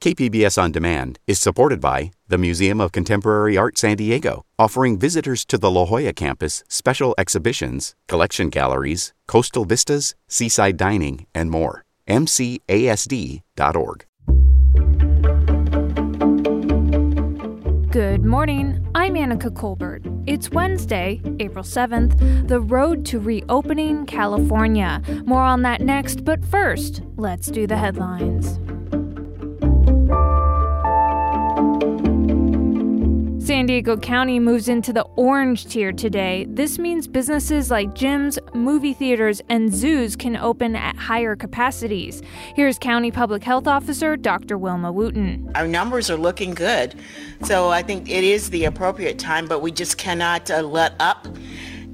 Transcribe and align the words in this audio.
KPBS 0.00 0.62
On 0.62 0.70
Demand 0.70 1.18
is 1.26 1.40
supported 1.40 1.80
by 1.80 2.12
the 2.28 2.38
Museum 2.38 2.80
of 2.80 2.92
Contemporary 2.92 3.56
Art 3.56 3.76
San 3.76 3.96
Diego, 3.96 4.44
offering 4.56 4.96
visitors 4.96 5.44
to 5.46 5.58
the 5.58 5.68
La 5.68 5.86
Jolla 5.86 6.12
campus 6.12 6.62
special 6.68 7.16
exhibitions, 7.18 7.96
collection 8.06 8.48
galleries, 8.48 9.12
coastal 9.26 9.64
vistas, 9.64 10.14
seaside 10.28 10.76
dining, 10.76 11.26
and 11.34 11.50
more. 11.50 11.82
MCASD.org. 12.06 14.04
Good 17.90 18.24
morning. 18.24 18.86
I'm 18.94 19.14
Annika 19.14 19.52
Colbert. 19.52 20.02
It's 20.26 20.50
Wednesday, 20.50 21.20
April 21.40 21.64
7th, 21.64 22.46
the 22.46 22.60
road 22.60 23.04
to 23.06 23.18
reopening 23.18 24.06
California. 24.06 25.02
More 25.26 25.42
on 25.42 25.62
that 25.62 25.80
next, 25.80 26.24
but 26.24 26.44
first, 26.44 27.02
let's 27.16 27.48
do 27.48 27.66
the 27.66 27.76
headlines. 27.76 28.60
San 33.48 33.64
Diego 33.64 33.96
County 33.96 34.38
moves 34.38 34.68
into 34.68 34.92
the 34.92 35.06
orange 35.16 35.64
tier 35.64 35.90
today. 35.90 36.44
This 36.50 36.78
means 36.78 37.08
businesses 37.08 37.70
like 37.70 37.94
gyms, 37.94 38.38
movie 38.54 38.92
theaters, 38.92 39.40
and 39.48 39.74
zoos 39.74 40.16
can 40.16 40.36
open 40.36 40.76
at 40.76 40.96
higher 40.96 41.34
capacities. 41.34 42.20
Here's 42.54 42.78
County 42.78 43.10
Public 43.10 43.42
Health 43.42 43.66
Officer 43.66 44.18
Dr. 44.18 44.58
Wilma 44.58 44.92
Wooten. 44.92 45.50
Our 45.54 45.66
numbers 45.66 46.10
are 46.10 46.18
looking 46.18 46.52
good, 46.52 46.94
so 47.42 47.70
I 47.70 47.80
think 47.80 48.10
it 48.10 48.22
is 48.22 48.50
the 48.50 48.66
appropriate 48.66 49.18
time, 49.18 49.46
but 49.46 49.62
we 49.62 49.72
just 49.72 49.96
cannot 49.96 50.50
uh, 50.50 50.60
let 50.60 50.92
up 51.00 51.26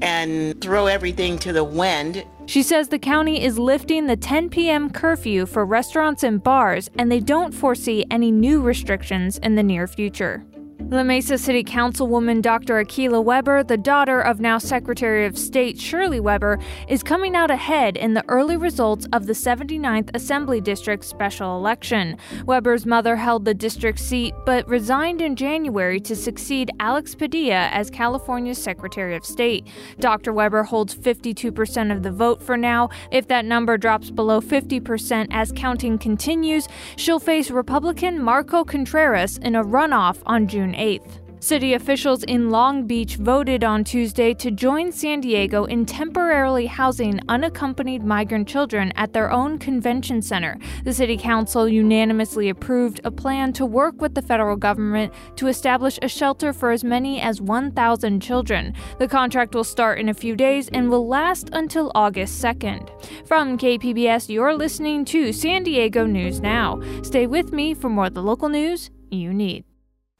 and 0.03 0.61
throw 0.61 0.87
everything 0.87 1.39
to 1.39 1.53
the 1.53 1.63
wind. 1.63 2.25
She 2.47 2.65
says 2.65 2.89
the 2.89 2.99
county 2.99 3.41
is 3.45 3.61
lifting 3.61 4.09
the 4.09 4.17
10 4.17 4.51
p.m. 4.51 4.91
curfew 4.91 5.47
for 5.47 5.65
restaurants 5.65 6.25
and 6.25 6.43
bars, 6.43 6.91
and 6.99 7.13
they 7.13 7.21
don't 7.21 7.55
foresee 7.55 8.05
any 8.11 8.33
new 8.33 8.61
restrictions 8.61 9.39
in 9.39 9.55
the 9.55 9.63
near 9.63 9.87
future. 9.87 10.45
La 10.91 11.03
Mesa 11.03 11.39
City 11.39 11.65
Councilwoman 11.65 12.43
Dr. 12.43 12.75
Akilah 12.75 13.25
Weber, 13.25 13.65
the 13.65 13.77
daughter 13.77 14.21
of 14.21 14.39
now 14.39 14.59
Secretary 14.59 15.25
of 15.25 15.37
State 15.37 15.81
Shirley 15.81 16.21
Weber, 16.21 16.59
is 16.89 17.03
coming 17.03 17.35
out 17.35 17.51
ahead 17.51 17.97
in 17.97 18.13
the 18.13 18.25
early 18.29 18.59
results 18.59 19.09
of 19.15 19.27
the 19.27 19.33
79th 19.33 20.11
Assembly 20.15 20.61
District 20.61 21.03
special 21.03 21.57
election. 21.57 22.19
Weber's 22.45 22.85
mother 22.85 23.17
held 23.17 23.47
the 23.47 23.55
district 23.55 23.99
seat 23.99 24.35
but 24.45 24.69
resigned 24.69 25.23
in 25.23 25.37
January 25.37 26.01
to 26.01 26.15
succeed 26.15 26.71
Alex 26.79 27.15
Padilla 27.15 27.71
as 27.73 27.91
California's 27.91 28.63
Secretary 28.63 29.17
of 29.17 29.25
State. 29.25 29.67
Dr. 30.01 30.35
Weber 30.35 30.65
holds 30.65 30.95
52% 30.95 31.93
of 31.93 32.03
the 32.03 32.13
vote 32.13 32.43
for 32.43 32.59
now. 32.59 32.91
If 33.11 33.27
that 33.29 33.47
number 33.47 33.79
drops 33.79 34.11
below 34.11 34.43
50% 34.43 35.29
as 35.31 35.51
counting 35.51 35.99
continues, 35.99 36.69
she'll 36.97 37.21
face 37.21 37.51
Republican 37.51 38.23
Marco 38.23 38.65
Contreras 38.65 39.39
in 39.39 39.57
a 39.57 39.65
runoff 39.65 40.19
on 40.27 40.47
June 40.47 40.74
8th. 40.75 41.21
City 41.45 41.75
officials 41.75 42.23
in 42.25 42.49
Long 42.49 42.87
Beach 42.87 43.17
voted 43.17 43.65
on 43.65 43.85
Tuesday 43.85 44.33
to 44.33 44.51
join 44.51 44.91
San 44.91 45.21
Diego 45.21 45.67
in 45.67 45.85
temporarily 45.85 46.65
housing 46.65 47.21
unaccompanied 47.29 48.03
migrant 48.03 48.49
children 48.49 48.91
at 48.97 49.13
their 49.13 49.31
own 49.31 49.59
convention 49.59 50.23
center. 50.23 50.57
The 50.85 50.95
City 50.95 51.19
Council 51.19 51.69
unanimously 51.69 52.49
approved 52.49 53.03
a 53.05 53.11
plan 53.11 53.53
to 53.55 53.67
work 53.67 54.01
with 54.01 54.15
the 54.15 54.23
federal 54.23 54.57
government 54.57 55.13
to 55.37 55.49
establish 55.49 55.99
a 56.01 56.09
shelter 56.09 56.55
for 56.55 56.71
as 56.71 56.83
many 56.83 57.21
as 57.21 57.43
1,000 57.43 58.21
children. 58.21 58.73
The 58.99 59.07
contract 59.07 59.55
will 59.55 59.65
start 59.65 59.99
in 59.99 60.09
a 60.09 60.15
few 60.15 60.37
days 60.37 60.71
and 60.71 60.89
will 60.89 61.07
last 61.07 61.51
until 61.53 61.93
August 61.95 62.43
2nd. 62.43 62.89
From 63.29 63.59
KPBS, 63.59 64.31
you're 64.31 64.55
listening 64.55 65.05
to 65.05 65.31
San 65.31 65.63
Diego 65.63 66.07
News 66.07 66.41
Now. 66.41 66.81
Stay 67.03 67.27
with 67.27 67.53
me 67.53 67.75
for 67.75 67.91
more 67.91 68.07
of 68.07 68.15
the 68.15 68.23
local 68.23 68.49
news 68.49 68.91
you 69.11 69.35
need. 69.35 69.67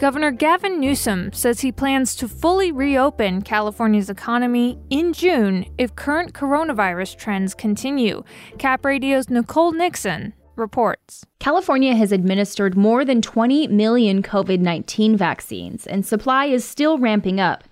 Governor 0.00 0.32
Gavin 0.32 0.80
Newsom 0.80 1.32
says 1.32 1.60
he 1.60 1.70
plans 1.70 2.16
to 2.16 2.26
fully 2.26 2.72
reopen 2.72 3.42
California's 3.42 4.10
economy 4.10 4.76
in 4.90 5.12
June 5.12 5.66
if 5.78 5.94
current 5.94 6.34
coronavirus 6.34 7.16
trends 7.16 7.54
continue. 7.54 8.24
Cap 8.58 8.84
Radio's 8.84 9.30
Nicole 9.30 9.70
Nixon 9.70 10.34
reports. 10.56 11.24
California 11.38 11.94
has 11.94 12.10
administered 12.10 12.76
more 12.76 13.04
than 13.04 13.22
20 13.22 13.68
million 13.68 14.20
COVID 14.20 14.58
19 14.58 15.16
vaccines, 15.16 15.86
and 15.86 16.04
supply 16.04 16.46
is 16.46 16.64
still 16.64 16.98
ramping 16.98 17.38
up. 17.38 17.62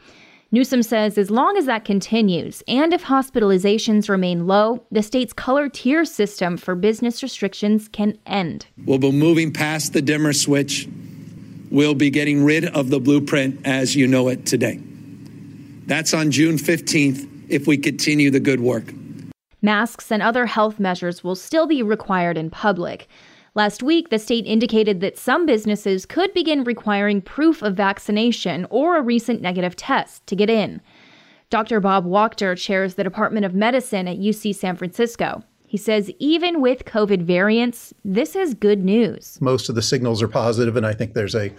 Newsom 0.52 0.84
says 0.84 1.18
as 1.18 1.30
long 1.30 1.56
as 1.56 1.66
that 1.66 1.84
continues, 1.84 2.62
and 2.68 2.92
if 2.92 3.04
hospitalizations 3.04 4.08
remain 4.08 4.46
low, 4.46 4.86
the 4.92 5.02
state's 5.02 5.32
color 5.32 5.68
tier 5.68 6.04
system 6.04 6.56
for 6.56 6.76
business 6.76 7.20
restrictions 7.20 7.88
can 7.88 8.16
end. 8.26 8.66
We'll 8.84 8.98
be 8.98 9.10
moving 9.10 9.52
past 9.52 9.92
the 9.92 10.02
dimmer 10.02 10.32
switch 10.32 10.88
will 11.72 11.94
be 11.94 12.10
getting 12.10 12.44
rid 12.44 12.66
of 12.66 12.90
the 12.90 13.00
blueprint 13.00 13.58
as 13.66 13.96
you 13.96 14.06
know 14.06 14.28
it 14.28 14.46
today. 14.46 14.78
That's 15.86 16.14
on 16.14 16.30
June 16.30 16.56
15th 16.56 17.28
if 17.48 17.66
we 17.66 17.76
continue 17.76 18.30
the 18.30 18.40
good 18.40 18.60
work. 18.60 18.92
Masks 19.62 20.12
and 20.12 20.22
other 20.22 20.46
health 20.46 20.78
measures 20.78 21.24
will 21.24 21.34
still 21.34 21.66
be 21.66 21.82
required 21.82 22.36
in 22.36 22.50
public. 22.50 23.08
Last 23.54 23.82
week, 23.82 24.08
the 24.08 24.18
state 24.18 24.46
indicated 24.46 25.00
that 25.00 25.18
some 25.18 25.46
businesses 25.46 26.06
could 26.06 26.32
begin 26.32 26.64
requiring 26.64 27.20
proof 27.20 27.62
of 27.62 27.76
vaccination 27.76 28.66
or 28.70 28.96
a 28.96 29.02
recent 29.02 29.40
negative 29.40 29.76
test 29.76 30.26
to 30.26 30.36
get 30.36 30.48
in. 30.50 30.80
Dr. 31.50 31.80
Bob 31.80 32.06
Wachter 32.06 32.56
chairs 32.56 32.94
the 32.94 33.04
Department 33.04 33.44
of 33.44 33.54
Medicine 33.54 34.08
at 34.08 34.18
UC 34.18 34.54
San 34.54 34.74
Francisco. 34.74 35.42
He 35.72 35.78
says 35.78 36.10
even 36.18 36.60
with 36.60 36.84
COVID 36.84 37.22
variants, 37.22 37.94
this 38.04 38.36
is 38.36 38.52
good 38.52 38.84
news. 38.84 39.38
Most 39.40 39.70
of 39.70 39.74
the 39.74 39.80
signals 39.80 40.20
are 40.20 40.28
positive, 40.28 40.76
and 40.76 40.84
I 40.84 40.92
think 40.92 41.14
there's 41.14 41.34
a 41.34 41.50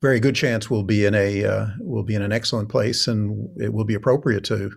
very 0.00 0.18
good 0.18 0.34
chance 0.34 0.68
we'll 0.68 0.82
be 0.82 1.04
in 1.04 1.14
a 1.14 1.44
uh, 1.44 1.66
we'll 1.78 2.02
be 2.02 2.16
in 2.16 2.22
an 2.22 2.32
excellent 2.32 2.70
place, 2.70 3.06
and 3.06 3.48
it 3.58 3.72
will 3.72 3.84
be 3.84 3.94
appropriate 3.94 4.42
to 4.46 4.72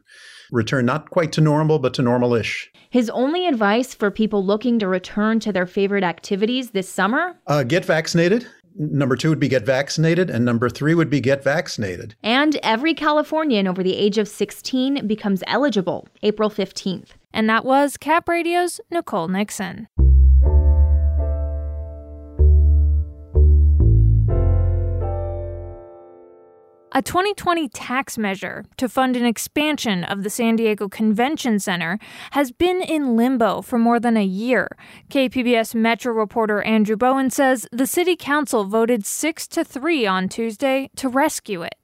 return 0.51 0.85
not 0.85 1.09
quite 1.09 1.31
to 1.31 1.41
normal, 1.41 1.79
but 1.79 1.95
to 1.95 2.03
normal-ish. 2.03 2.69
His 2.91 3.09
only 3.09 3.47
advice 3.47 3.95
for 3.95 4.11
people 4.11 4.45
looking 4.45 4.77
to 4.77 4.87
return 4.87 5.39
to 5.39 5.51
their 5.51 5.65
favorite 5.65 6.03
activities 6.03 6.69
this 6.69 6.87
summer? 6.87 7.35
Uh, 7.47 7.63
get 7.63 7.85
vaccinated. 7.85 8.45
Number 8.77 9.15
two 9.15 9.29
would 9.29 9.39
be 9.39 9.47
get 9.47 9.65
vaccinated, 9.65 10.29
and 10.29 10.45
number 10.45 10.69
three 10.69 10.93
would 10.93 11.09
be 11.09 11.21
get 11.21 11.43
vaccinated. 11.43 12.13
And 12.21 12.59
every 12.61 12.93
Californian 12.93 13.67
over 13.67 13.81
the 13.81 13.95
age 13.95 14.19
of 14.19 14.27
16 14.27 15.07
becomes 15.07 15.41
eligible 15.47 16.07
April 16.21 16.51
15th. 16.51 17.11
And 17.35 17.49
that 17.49 17.65
was 17.65 17.97
Cap 17.97 18.29
Radio's 18.29 18.79
Nicole 18.89 19.27
Nixon. 19.27 19.89
A 26.93 27.01
2020 27.01 27.67
tax 27.67 28.17
measure 28.17 28.63
to 28.77 28.87
fund 28.87 29.17
an 29.17 29.25
expansion 29.25 30.05
of 30.05 30.23
the 30.23 30.29
San 30.29 30.55
Diego 30.55 30.87
Convention 30.87 31.59
Center 31.59 31.99
has 32.31 32.53
been 32.53 32.81
in 32.81 33.17
limbo 33.17 33.61
for 33.61 33.77
more 33.77 33.99
than 33.99 34.15
a 34.15 34.23
year. 34.23 34.69
KPBS 35.09 35.75
Metro 35.75 36.13
reporter 36.13 36.61
Andrew 36.61 36.95
Bowen 36.95 37.29
says 37.29 37.67
the 37.73 37.85
city 37.85 38.15
council 38.15 38.63
voted 38.63 39.05
6 39.05 39.47
to 39.49 39.65
3 39.65 40.07
on 40.07 40.29
Tuesday 40.29 40.89
to 40.95 41.09
rescue 41.09 41.63
it. 41.63 41.75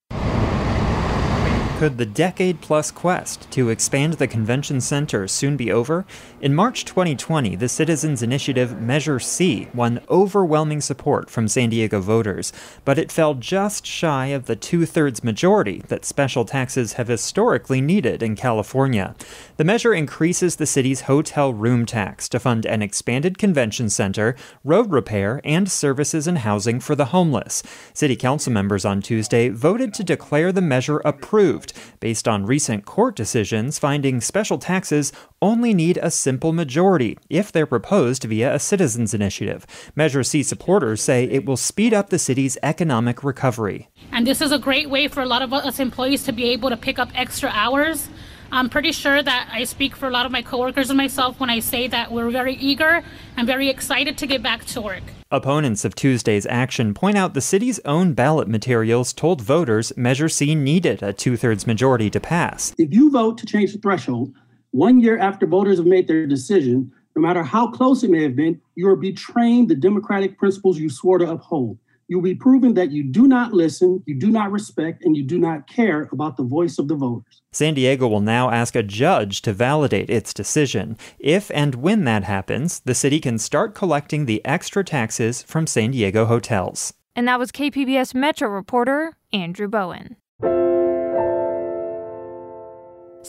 Could 1.82 1.98
the 1.98 2.06
decade 2.06 2.62
plus 2.62 2.92
quest 2.92 3.50
to 3.50 3.70
expand 3.70 4.14
the 4.14 4.28
convention 4.28 4.82
center 4.82 5.28
soon 5.28 5.58
be 5.58 5.72
over? 5.72 6.06
In 6.40 6.54
March 6.54 6.86
2020, 6.86 7.56
the 7.56 7.68
Citizens 7.68 8.22
Initiative 8.22 8.80
Measure 8.80 9.20
C 9.20 9.68
won 9.74 10.00
overwhelming 10.08 10.82
support 10.82 11.32
from 11.32 11.48
San 11.48 11.72
Diego 11.72 12.00
voters, 12.00 12.54
but 12.86 13.00
it 13.00 13.12
fell 13.12 13.34
just 13.34 13.84
shy 13.84 14.28
of 14.28 14.46
the 14.46 14.56
two 14.56 14.86
thirds 14.86 15.24
majority 15.24 15.82
that 15.88 16.06
special 16.06 16.46
taxes 16.46 16.94
have 16.94 17.08
historically 17.08 17.82
needed 17.82 18.22
in 18.22 18.36
California. 18.36 19.16
The 19.58 19.64
measure 19.64 19.96
increases 19.96 20.58
the 20.58 20.68
city's 20.68 21.02
hotel 21.02 21.52
room 21.52 21.88
tax 21.88 22.30
to 22.30 22.40
fund 22.40 22.64
an 22.68 22.84
expanded 22.84 23.40
convention 23.40 23.90
center, 23.90 24.36
road 24.64 24.92
repair, 24.92 25.42
and 25.44 25.72
services 25.72 26.28
and 26.28 26.38
housing 26.38 26.80
for 26.80 26.94
the 26.94 27.06
homeless. 27.06 27.64
City 27.92 28.16
council 28.16 28.54
members 28.54 28.86
on 28.86 29.02
Tuesday 29.02 29.50
voted 29.50 29.96
to 29.96 30.04
declare 30.04 30.52
the 30.52 30.62
measure 30.62 31.00
approved 31.00 31.71
based 32.00 32.28
on 32.28 32.46
recent 32.46 32.86
court 32.86 33.16
decisions 33.16 33.80
finding 33.80 34.22
special 34.22 34.58
taxes 34.58 35.12
only 35.42 35.74
need 35.74 35.98
a 35.98 36.12
simple 36.12 36.54
majority 36.54 37.18
if 37.30 37.52
they're 37.52 37.66
proposed 37.66 38.24
via 38.24 38.54
a 38.54 38.60
citizens 38.60 39.14
initiative. 39.14 39.66
Measure 39.96 40.24
C 40.24 40.44
supporters 40.44 41.02
say 41.02 41.26
it 41.26 41.46
will 41.46 41.58
speed 41.58 41.94
up 41.94 42.10
the 42.10 42.20
city's 42.20 42.58
economic 42.64 43.24
recovery. 43.24 43.90
And 44.12 44.28
this 44.28 44.42
is 44.42 44.52
a 44.52 44.60
great 44.60 44.90
way 44.90 45.08
for 45.08 45.22
a 45.22 45.26
lot 45.26 45.42
of 45.42 45.54
us 45.54 45.80
employees 45.80 46.24
to 46.24 46.32
be 46.32 46.46
able 46.46 46.70
to 46.70 46.78
pick 46.78 47.00
up 47.00 47.10
extra 47.16 47.50
hours 47.54 48.10
I'm 48.54 48.70
pretty 48.70 48.92
sure 48.92 49.24
that 49.24 49.50
I 49.50 49.64
speak 49.64 49.96
for 49.96 50.10
a 50.10 50.12
lot 50.12 50.26
of 50.26 50.32
my 50.32 50.42
coworkers 50.42 50.90
and 50.90 50.98
myself 50.98 51.40
when 51.40 51.50
I 51.50 51.60
say 51.60 51.88
that 51.88 52.12
we're 52.12 52.30
very 52.30 52.56
eager 52.56 53.02
and 53.38 53.48
very 53.48 53.70
excited 53.70 54.18
to 54.18 54.28
get 54.28 54.44
back 54.44 54.66
to 54.66 54.82
work. 54.82 55.04
Opponents 55.32 55.86
of 55.86 55.96
Tuesday's 55.96 56.46
action 56.48 56.94
point 56.94 57.18
out 57.18 57.34
the 57.34 57.40
city's 57.40 57.80
own 57.86 58.12
ballot 58.14 58.50
materials 58.50 59.14
told 59.14 59.42
voters 59.42 59.94
Measure 59.96 60.28
C 60.28 60.54
needed 60.54 61.02
a 61.02 61.14
two 61.14 61.38
thirds 61.38 61.66
majority 61.66 62.10
to 62.10 62.20
pass. 62.20 62.74
If 62.78 62.94
you 62.94 63.10
vote 63.10 63.38
to 63.38 63.46
change 63.46 63.72
the 63.72 63.80
threshold 63.80 64.34
one 64.72 65.00
year 65.00 65.18
after 65.18 65.46
voters 65.46 65.78
have 65.78 65.88
made 65.88 66.10
their 66.10 66.28
decision, 66.28 66.92
no 67.16 67.22
matter 67.22 67.44
how 67.44 67.68
close 67.68 68.04
it 68.04 68.10
may 68.10 68.24
have 68.24 68.36
been, 68.36 68.60
you 68.76 68.90
are 68.90 68.98
betraying 68.98 69.68
the 69.68 69.76
democratic 69.76 70.38
principles 70.38 70.78
you 70.78 70.90
swore 70.90 71.20
to 71.20 71.30
uphold 71.30 71.78
you'll 72.12 72.22
be 72.22 72.36
proving 72.36 72.74
that 72.74 72.92
you 72.92 73.04
do 73.06 73.26
not 73.26 73.54
listen, 73.54 74.04
you 74.06 74.14
do 74.14 74.32
not 74.32 74.52
respect, 74.52 75.06
and 75.06 75.16
you 75.16 75.24
do 75.24 75.40
not 75.40 75.66
care 75.66 76.10
about 76.12 76.36
the 76.36 76.44
voice 76.44 76.78
of 76.78 76.90
the 76.90 76.96
voters. 76.96 77.42
San 77.54 77.74
Diego 77.74 78.06
will 78.06 78.20
now 78.20 78.52
ask 78.52 78.76
a 78.76 78.84
judge 78.84 79.42
to 79.42 79.54
validate 79.54 80.10
its 80.10 80.34
decision. 80.34 80.98
If 81.20 81.50
and 81.52 81.76
when 81.76 82.04
that 82.04 82.26
happens, 82.26 82.82
the 82.82 82.94
city 82.94 83.22
can 83.22 83.38
start 83.38 83.76
collecting 83.76 84.26
the 84.26 84.44
extra 84.44 84.84
taxes 84.84 85.42
from 85.42 85.66
San 85.66 85.92
Diego 85.92 86.26
hotels. 86.26 86.94
And 87.16 87.30
that 87.30 87.40
was 87.40 87.50
KPBS 87.50 88.14
Metro 88.14 88.50
reporter 88.50 89.14
Andrew 89.32 89.70
Bowen. 89.70 90.18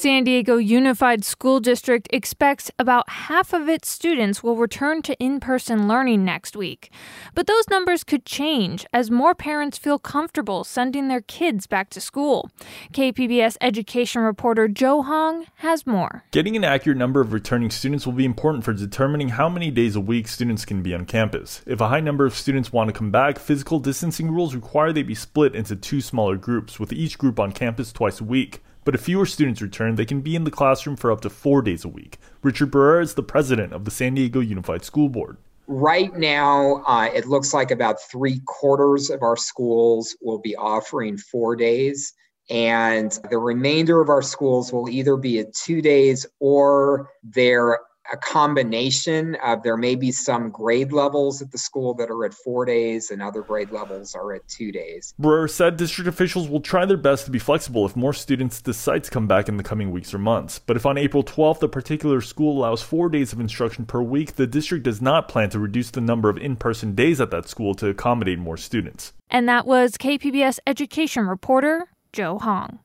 San 0.02 0.24
Diego 0.24 0.56
Unified 0.56 1.24
School 1.24 1.60
District 1.60 2.08
expects 2.12 2.72
about 2.76 3.08
half 3.08 3.52
of 3.52 3.68
its 3.68 3.88
students 3.88 4.42
will 4.42 4.56
return 4.56 5.00
to 5.02 5.16
in 5.20 5.38
person 5.38 5.86
learning 5.86 6.24
next 6.24 6.56
week. 6.56 6.90
But 7.36 7.46
those 7.46 7.68
numbers 7.70 8.02
could 8.02 8.26
change 8.26 8.84
as 8.92 9.12
more 9.12 9.32
parents 9.32 9.78
feel 9.78 10.00
comfortable 10.00 10.64
sending 10.64 11.06
their 11.06 11.20
kids 11.20 11.68
back 11.68 11.88
to 11.90 12.00
school. 12.00 12.50
KPBS 12.92 13.56
education 13.60 14.22
reporter 14.22 14.66
Joe 14.66 15.02
Hong 15.02 15.46
has 15.58 15.86
more. 15.86 16.24
Getting 16.32 16.56
an 16.56 16.64
accurate 16.64 16.98
number 16.98 17.20
of 17.20 17.32
returning 17.32 17.70
students 17.70 18.04
will 18.04 18.12
be 18.12 18.24
important 18.24 18.64
for 18.64 18.72
determining 18.72 19.28
how 19.28 19.48
many 19.48 19.70
days 19.70 19.94
a 19.94 20.00
week 20.00 20.26
students 20.26 20.64
can 20.64 20.82
be 20.82 20.92
on 20.94 21.04
campus. 21.04 21.62
If 21.64 21.80
a 21.80 21.86
high 21.86 22.00
number 22.00 22.26
of 22.26 22.34
students 22.34 22.72
want 22.72 22.88
to 22.88 22.92
come 22.92 23.12
back, 23.12 23.38
physical 23.38 23.78
distancing 23.78 24.32
rules 24.32 24.52
require 24.52 24.92
they 24.92 25.04
be 25.04 25.14
split 25.14 25.54
into 25.54 25.76
two 25.76 26.00
smaller 26.00 26.36
groups, 26.36 26.80
with 26.80 26.92
each 26.92 27.18
group 27.18 27.38
on 27.38 27.52
campus 27.52 27.92
twice 27.92 28.20
a 28.20 28.24
week. 28.24 28.62
But 28.84 28.94
if 28.94 29.02
fewer 29.02 29.26
students 29.26 29.62
return, 29.62 29.94
they 29.94 30.04
can 30.04 30.20
be 30.20 30.34
in 30.34 30.44
the 30.44 30.50
classroom 30.50 30.96
for 30.96 31.12
up 31.12 31.20
to 31.22 31.30
four 31.30 31.62
days 31.62 31.84
a 31.84 31.88
week. 31.88 32.18
Richard 32.42 32.70
Barrera 32.70 33.02
is 33.02 33.14
the 33.14 33.22
president 33.22 33.72
of 33.72 33.84
the 33.84 33.90
San 33.90 34.14
Diego 34.14 34.40
Unified 34.40 34.84
School 34.84 35.08
Board. 35.08 35.36
Right 35.68 36.14
now, 36.16 36.82
uh, 36.86 37.08
it 37.14 37.26
looks 37.26 37.54
like 37.54 37.70
about 37.70 38.02
three 38.02 38.40
quarters 38.46 39.10
of 39.10 39.22
our 39.22 39.36
schools 39.36 40.16
will 40.20 40.40
be 40.40 40.56
offering 40.56 41.16
four 41.16 41.54
days. 41.54 42.12
And 42.50 43.16
the 43.30 43.38
remainder 43.38 44.00
of 44.00 44.08
our 44.08 44.22
schools 44.22 44.72
will 44.72 44.88
either 44.88 45.16
be 45.16 45.38
at 45.38 45.54
two 45.54 45.80
days 45.80 46.26
or 46.40 47.08
they're 47.22 47.78
a 48.12 48.16
combination 48.18 49.36
of 49.36 49.62
there 49.62 49.78
may 49.78 49.94
be 49.94 50.12
some 50.12 50.50
grade 50.50 50.92
levels 50.92 51.40
at 51.40 51.50
the 51.50 51.58
school 51.58 51.94
that 51.94 52.10
are 52.10 52.24
at 52.26 52.34
four 52.34 52.66
days 52.66 53.10
and 53.10 53.22
other 53.22 53.40
grade 53.40 53.70
levels 53.70 54.14
are 54.14 54.34
at 54.34 54.46
two 54.48 54.70
days. 54.70 55.14
Barrera 55.20 55.48
said 55.48 55.78
district 55.78 56.08
officials 56.08 56.48
will 56.48 56.60
try 56.60 56.84
their 56.84 56.98
best 56.98 57.24
to 57.24 57.30
be 57.30 57.38
flexible 57.38 57.86
if 57.86 57.96
more 57.96 58.12
students 58.12 58.60
decide 58.60 59.02
to 59.04 59.10
come 59.10 59.26
back 59.26 59.48
in 59.48 59.56
the 59.56 59.62
coming 59.62 59.90
weeks 59.90 60.12
or 60.12 60.18
months. 60.18 60.58
But 60.58 60.76
if 60.76 60.84
on 60.84 60.98
April 60.98 61.24
12th 61.24 61.62
a 61.62 61.68
particular 61.68 62.20
school 62.20 62.58
allows 62.58 62.82
four 62.82 63.08
days 63.08 63.32
of 63.32 63.40
instruction 63.40 63.86
per 63.86 64.02
week, 64.02 64.36
the 64.36 64.46
district 64.46 64.84
does 64.84 65.00
not 65.00 65.28
plan 65.28 65.48
to 65.50 65.58
reduce 65.58 65.90
the 65.90 66.02
number 66.02 66.28
of 66.28 66.36
in 66.36 66.56
person 66.56 66.94
days 66.94 67.20
at 67.20 67.30
that 67.30 67.48
school 67.48 67.74
to 67.76 67.88
accommodate 67.88 68.38
more 68.38 68.58
students. 68.58 69.14
And 69.30 69.48
that 69.48 69.66
was 69.66 69.92
KPBS 69.92 70.58
education 70.66 71.26
reporter 71.26 71.88
Joe 72.12 72.38
Hong. 72.38 72.80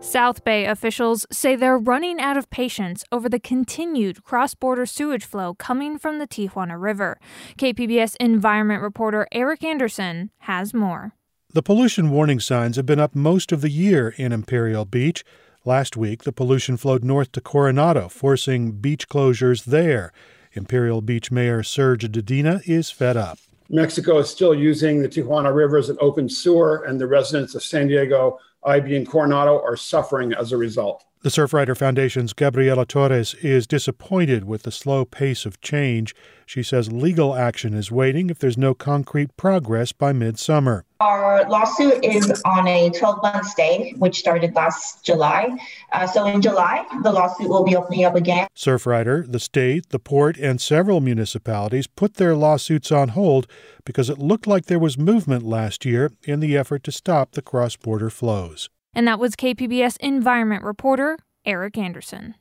South 0.00 0.44
Bay 0.44 0.66
officials 0.66 1.26
say 1.32 1.56
they're 1.56 1.78
running 1.78 2.20
out 2.20 2.36
of 2.36 2.50
patience 2.50 3.02
over 3.10 3.28
the 3.28 3.40
continued 3.40 4.22
cross 4.24 4.54
border 4.54 4.86
sewage 4.86 5.24
flow 5.24 5.54
coming 5.54 5.98
from 5.98 6.18
the 6.18 6.26
Tijuana 6.26 6.80
River. 6.80 7.18
KPBS 7.58 8.14
environment 8.20 8.82
reporter 8.82 9.26
Eric 9.32 9.64
Anderson 9.64 10.30
has 10.40 10.74
more. 10.74 11.12
The 11.52 11.62
pollution 11.62 12.10
warning 12.10 12.40
signs 12.40 12.76
have 12.76 12.86
been 12.86 13.00
up 13.00 13.14
most 13.14 13.52
of 13.52 13.62
the 13.62 13.70
year 13.70 14.14
in 14.18 14.32
Imperial 14.32 14.84
Beach. 14.84 15.24
Last 15.64 15.96
week, 15.96 16.24
the 16.24 16.32
pollution 16.32 16.76
flowed 16.76 17.02
north 17.02 17.32
to 17.32 17.40
Coronado, 17.40 18.08
forcing 18.08 18.72
beach 18.72 19.08
closures 19.08 19.64
there. 19.64 20.12
Imperial 20.52 21.00
Beach 21.00 21.32
Mayor 21.32 21.62
Serge 21.62 22.04
Dedina 22.04 22.60
is 22.68 22.90
fed 22.90 23.16
up. 23.16 23.38
Mexico 23.68 24.18
is 24.18 24.30
still 24.30 24.54
using 24.54 25.02
the 25.02 25.08
Tijuana 25.08 25.52
River 25.52 25.78
as 25.78 25.88
an 25.88 25.96
open 26.00 26.28
sewer, 26.28 26.84
and 26.84 27.00
the 27.00 27.06
residents 27.06 27.54
of 27.54 27.64
San 27.64 27.88
Diego 27.88 28.38
IB 28.66 28.96
and 28.96 29.08
Coronado 29.08 29.62
are 29.62 29.76
suffering 29.76 30.32
as 30.34 30.52
a 30.52 30.56
result. 30.56 31.04
The 31.22 31.30
Surfrider 31.30 31.76
Foundation's 31.76 32.34
Gabriela 32.34 32.86
Torres 32.86 33.34
is 33.42 33.66
disappointed 33.66 34.44
with 34.44 34.62
the 34.62 34.70
slow 34.70 35.04
pace 35.04 35.44
of 35.44 35.60
change. 35.60 36.14
She 36.44 36.62
says 36.62 36.92
legal 36.92 37.34
action 37.34 37.74
is 37.74 37.90
waiting 37.90 38.30
if 38.30 38.38
there's 38.38 38.58
no 38.58 38.74
concrete 38.74 39.36
progress 39.36 39.92
by 39.92 40.12
midsummer. 40.12 40.84
Our 41.00 41.48
lawsuit 41.48 42.04
is 42.04 42.40
on 42.44 42.68
a 42.68 42.90
12 42.90 43.22
month 43.22 43.46
stay, 43.46 43.94
which 43.96 44.18
started 44.18 44.54
last 44.54 45.04
July. 45.04 45.56
Uh, 45.90 46.06
so 46.06 46.26
in 46.26 46.42
July, 46.42 46.86
the 47.02 47.10
lawsuit 47.10 47.48
will 47.48 47.64
be 47.64 47.74
opening 47.74 48.04
up 48.04 48.14
again. 48.14 48.46
Surfrider, 48.54 49.30
the 49.30 49.40
state, 49.40 49.88
the 49.88 49.98
port, 49.98 50.36
and 50.36 50.60
several 50.60 51.00
municipalities 51.00 51.86
put 51.86 52.14
their 52.14 52.36
lawsuits 52.36 52.92
on 52.92 53.08
hold 53.08 53.46
because 53.84 54.08
it 54.08 54.18
looked 54.18 54.46
like 54.46 54.66
there 54.66 54.78
was 54.78 54.96
movement 54.96 55.42
last 55.42 55.84
year 55.84 56.12
in 56.24 56.40
the 56.40 56.56
effort 56.56 56.84
to 56.84 56.92
stop 56.92 57.32
the 57.32 57.42
cross 57.42 57.74
border 57.74 58.10
flows. 58.10 58.68
And 58.96 59.06
that 59.06 59.20
was 59.20 59.36
KPBS 59.36 59.98
environment 59.98 60.64
reporter 60.64 61.18
Eric 61.44 61.76
Anderson. 61.76 62.34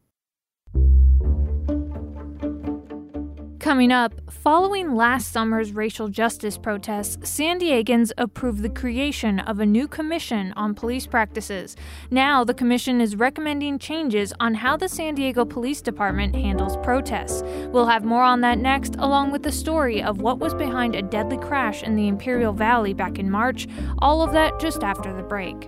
Coming 3.60 3.92
up, 3.92 4.14
following 4.30 4.96
last 4.96 5.32
summer's 5.32 5.74
racial 5.74 6.08
justice 6.08 6.58
protests, 6.58 7.28
San 7.28 7.60
Diegans 7.60 8.12
approved 8.18 8.62
the 8.62 8.70
creation 8.70 9.40
of 9.40 9.60
a 9.60 9.66
new 9.66 9.88
commission 9.88 10.54
on 10.56 10.76
police 10.76 11.08
practices. 11.08 11.76
Now, 12.12 12.44
the 12.44 12.54
commission 12.54 13.02
is 13.02 13.16
recommending 13.16 13.80
changes 13.80 14.34
on 14.40 14.54
how 14.54 14.78
the 14.78 14.88
San 14.88 15.16
Diego 15.16 15.44
Police 15.46 15.82
Department 15.82 16.36
handles 16.36 16.78
protests. 16.78 17.42
We'll 17.72 17.88
have 17.88 18.06
more 18.06 18.24
on 18.24 18.42
that 18.42 18.60
next, 18.60 18.96
along 19.00 19.32
with 19.32 19.42
the 19.44 19.52
story 19.52 20.02
of 20.02 20.22
what 20.22 20.38
was 20.38 20.54
behind 20.54 20.96
a 20.96 21.02
deadly 21.02 21.40
crash 21.40 21.82
in 21.82 21.96
the 21.96 22.08
Imperial 22.08 22.54
Valley 22.54 22.94
back 22.94 23.18
in 23.18 23.30
March. 23.32 23.68
All 23.98 24.22
of 24.22 24.32
that 24.34 24.58
just 24.60 24.84
after 24.84 25.12
the 25.12 25.24
break. 25.24 25.68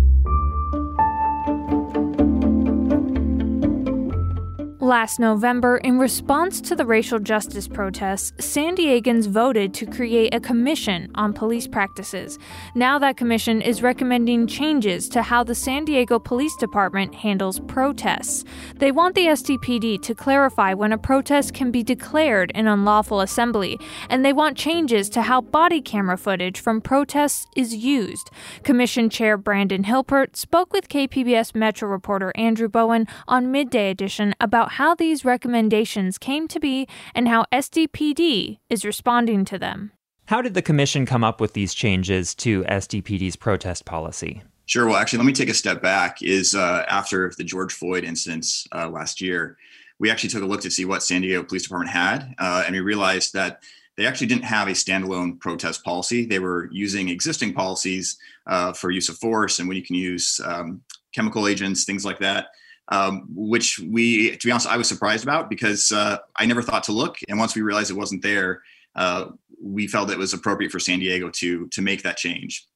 Last 4.81 5.19
November, 5.19 5.77
in 5.77 5.99
response 5.99 6.59
to 6.61 6.75
the 6.75 6.87
racial 6.87 7.19
justice 7.19 7.67
protests, 7.67 8.33
San 8.43 8.75
Diegans 8.75 9.27
voted 9.27 9.75
to 9.75 9.85
create 9.85 10.33
a 10.33 10.39
commission 10.39 11.11
on 11.13 11.33
police 11.33 11.67
practices. 11.67 12.39
Now, 12.73 12.97
that 12.97 13.15
commission 13.15 13.61
is 13.61 13.83
recommending 13.83 14.47
changes 14.47 15.07
to 15.09 15.21
how 15.21 15.43
the 15.43 15.53
San 15.53 15.85
Diego 15.85 16.17
Police 16.17 16.55
Department 16.57 17.13
handles 17.13 17.59
protests. 17.59 18.43
They 18.77 18.91
want 18.91 19.13
the 19.13 19.27
SDPD 19.27 20.01
to 20.01 20.15
clarify 20.15 20.73
when 20.73 20.93
a 20.93 20.97
protest 20.97 21.53
can 21.53 21.69
be 21.69 21.83
declared 21.83 22.51
an 22.55 22.65
unlawful 22.65 23.21
assembly, 23.21 23.79
and 24.09 24.25
they 24.25 24.33
want 24.33 24.57
changes 24.57 25.09
to 25.09 25.21
how 25.21 25.41
body 25.41 25.81
camera 25.81 26.17
footage 26.17 26.59
from 26.59 26.81
protests 26.81 27.45
is 27.55 27.75
used. 27.75 28.31
Commission 28.63 29.11
Chair 29.11 29.37
Brandon 29.37 29.83
Hilpert 29.83 30.35
spoke 30.35 30.73
with 30.73 30.89
KPBS 30.89 31.53
Metro 31.53 31.87
reporter 31.87 32.31
Andrew 32.33 32.67
Bowen 32.67 33.05
on 33.27 33.51
Midday 33.51 33.91
Edition 33.91 34.33
about 34.39 34.70
how 34.71 34.95
these 34.95 35.25
recommendations 35.25 36.17
came 36.17 36.47
to 36.47 36.59
be 36.59 36.87
and 37.13 37.27
how 37.27 37.45
SDPD 37.51 38.59
is 38.69 38.85
responding 38.85 39.43
to 39.45 39.59
them. 39.59 39.91
How 40.27 40.41
did 40.41 40.53
the 40.53 40.61
Commission 40.61 41.05
come 41.05 41.25
up 41.25 41.41
with 41.41 41.53
these 41.53 41.73
changes 41.73 42.33
to 42.35 42.63
SDPD's 42.63 43.35
protest 43.35 43.83
policy? 43.83 44.41
Sure. 44.65 44.87
Well, 44.87 44.95
actually, 44.95 45.17
let 45.17 45.25
me 45.25 45.33
take 45.33 45.49
a 45.49 45.53
step 45.53 45.81
back. 45.81 46.21
Is 46.21 46.55
uh, 46.55 46.85
after 46.87 47.33
the 47.37 47.43
George 47.43 47.73
Floyd 47.73 48.05
incidents 48.05 48.65
uh, 48.73 48.87
last 48.87 49.19
year, 49.19 49.57
we 49.99 50.09
actually 50.09 50.29
took 50.29 50.43
a 50.43 50.45
look 50.45 50.61
to 50.61 50.71
see 50.71 50.85
what 50.85 51.03
San 51.03 51.21
Diego 51.21 51.43
Police 51.43 51.63
Department 51.63 51.91
had, 51.91 52.33
uh, 52.39 52.63
and 52.65 52.73
we 52.73 52.79
realized 52.79 53.33
that 53.33 53.61
they 53.97 54.05
actually 54.05 54.27
didn't 54.27 54.45
have 54.45 54.69
a 54.69 54.71
standalone 54.71 55.37
protest 55.37 55.83
policy. 55.83 56.25
They 56.25 56.39
were 56.39 56.69
using 56.71 57.09
existing 57.09 57.53
policies 57.53 58.17
uh, 58.47 58.71
for 58.71 58.89
use 58.89 59.09
of 59.09 59.17
force 59.17 59.59
and 59.59 59.67
when 59.67 59.75
you 59.75 59.83
can 59.83 59.97
use 59.97 60.39
um, 60.45 60.81
chemical 61.13 61.45
agents, 61.45 61.83
things 61.83 62.05
like 62.05 62.19
that. 62.19 62.47
Um, 62.91 63.25
which 63.33 63.79
we, 63.79 64.35
to 64.35 64.47
be 64.47 64.51
honest, 64.51 64.67
I 64.67 64.77
was 64.77 64.87
surprised 64.87 65.23
about 65.23 65.49
because 65.49 65.91
uh, 65.91 66.17
I 66.35 66.45
never 66.45 66.61
thought 66.61 66.83
to 66.83 66.91
look. 66.91 67.17
And 67.29 67.39
once 67.39 67.55
we 67.55 67.61
realized 67.61 67.89
it 67.89 67.95
wasn't 67.95 68.21
there, 68.21 68.61
uh, 68.95 69.27
we 69.63 69.87
felt 69.87 70.11
it 70.11 70.17
was 70.17 70.33
appropriate 70.33 70.71
for 70.71 70.79
San 70.79 70.99
Diego 70.99 71.29
to 71.29 71.67
to 71.67 71.81
make 71.81 72.03
that 72.03 72.17
change. 72.17 72.67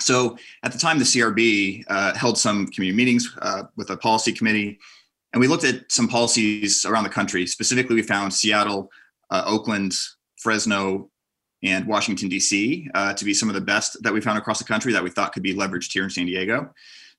So 0.00 0.36
at 0.62 0.72
the 0.72 0.78
time, 0.78 0.98
the 0.98 1.04
CRB 1.04 1.84
uh, 1.88 2.14
held 2.14 2.36
some 2.36 2.66
community 2.66 2.96
meetings 2.96 3.34
uh, 3.40 3.62
with 3.76 3.88
a 3.90 3.96
policy 3.96 4.32
committee, 4.32 4.78
and 5.32 5.40
we 5.40 5.46
looked 5.46 5.64
at 5.64 5.90
some 5.90 6.08
policies 6.08 6.84
around 6.84 7.04
the 7.04 7.10
country. 7.10 7.46
Specifically, 7.46 7.94
we 7.94 8.02
found 8.02 8.34
Seattle, 8.34 8.90
uh, 9.30 9.44
Oakland, 9.46 9.94
Fresno, 10.38 11.08
and 11.62 11.86
Washington, 11.86 12.28
D.C. 12.28 12.90
Uh, 12.94 13.14
to 13.14 13.24
be 13.24 13.32
some 13.32 13.48
of 13.48 13.54
the 13.54 13.60
best 13.60 14.02
that 14.02 14.12
we 14.12 14.20
found 14.20 14.38
across 14.38 14.58
the 14.58 14.64
country 14.64 14.92
that 14.92 15.02
we 15.02 15.10
thought 15.10 15.32
could 15.32 15.42
be 15.42 15.54
leveraged 15.54 15.92
here 15.92 16.04
in 16.04 16.10
San 16.10 16.26
Diego. 16.26 16.74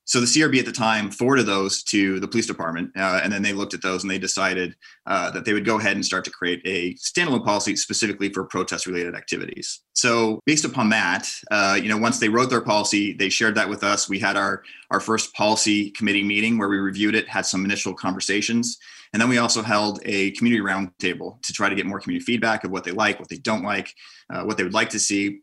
So 0.08 0.22
the 0.22 0.26
CRB 0.26 0.60
at 0.60 0.66
the 0.66 0.72
time 0.72 1.12
forwarded 1.12 1.46
those 1.46 1.84
to 1.84 2.22
the 2.22 2.30
police 2.30 2.48
department, 2.48 2.92
uh, 2.96 3.20
and 3.22 3.32
then 3.32 3.42
they 3.42 3.52
looked 3.52 3.74
at 3.74 3.82
those 3.82 4.04
and 4.04 4.10
they 4.10 4.18
decided 4.18 4.74
uh, 5.06 5.32
that 5.32 5.44
they 5.44 5.52
would 5.52 5.66
go 5.66 5.80
ahead 5.80 5.98
and 5.98 6.06
start 6.06 6.24
to 6.24 6.32
create 6.32 6.62
a 6.64 6.94
standalone 6.94 7.44
policy 7.44 7.76
specifically 7.76 8.32
for 8.32 8.46
protest-related 8.46 9.16
activities. 9.16 9.82
So 9.92 10.40
based 10.46 10.64
upon 10.64 10.90
that, 10.90 11.30
uh, 11.52 11.78
you 11.82 11.90
know, 11.90 11.98
once 11.98 12.20
they 12.20 12.30
wrote 12.30 12.50
their 12.50 12.62
policy, 12.62 13.12
they 13.12 13.28
shared 13.28 13.56
that 13.56 13.68
with 13.68 13.84
us. 13.84 14.08
We 14.08 14.18
had 14.18 14.38
our 14.38 14.64
our 14.92 15.02
first 15.02 15.34
policy 15.34 15.92
committee 15.92 16.24
meeting 16.24 16.58
where 16.58 16.70
we 16.70 16.78
reviewed 16.78 17.14
it, 17.14 17.28
had 17.28 17.46
some 17.46 17.66
initial 17.66 17.94
conversations, 17.94 18.78
and 19.12 19.22
then 19.22 19.28
we 19.28 19.40
also 19.40 19.62
held 19.62 20.00
a 20.06 20.32
community 20.32 20.64
roundtable 20.64 21.42
to 21.42 21.52
try 21.52 21.68
to 21.68 21.76
get 21.76 21.86
more 21.86 22.00
community 22.00 22.24
feedback 22.24 22.64
of 22.64 22.72
what 22.72 22.86
they 22.86 22.92
like, 22.92 23.20
what 23.20 23.28
they 23.28 23.38
don't 23.38 23.64
like, 23.64 23.94
uh, 24.34 24.44
what 24.44 24.56
they 24.56 24.64
would 24.64 24.74
like 24.74 24.90
to 24.92 25.00
see 25.00 25.42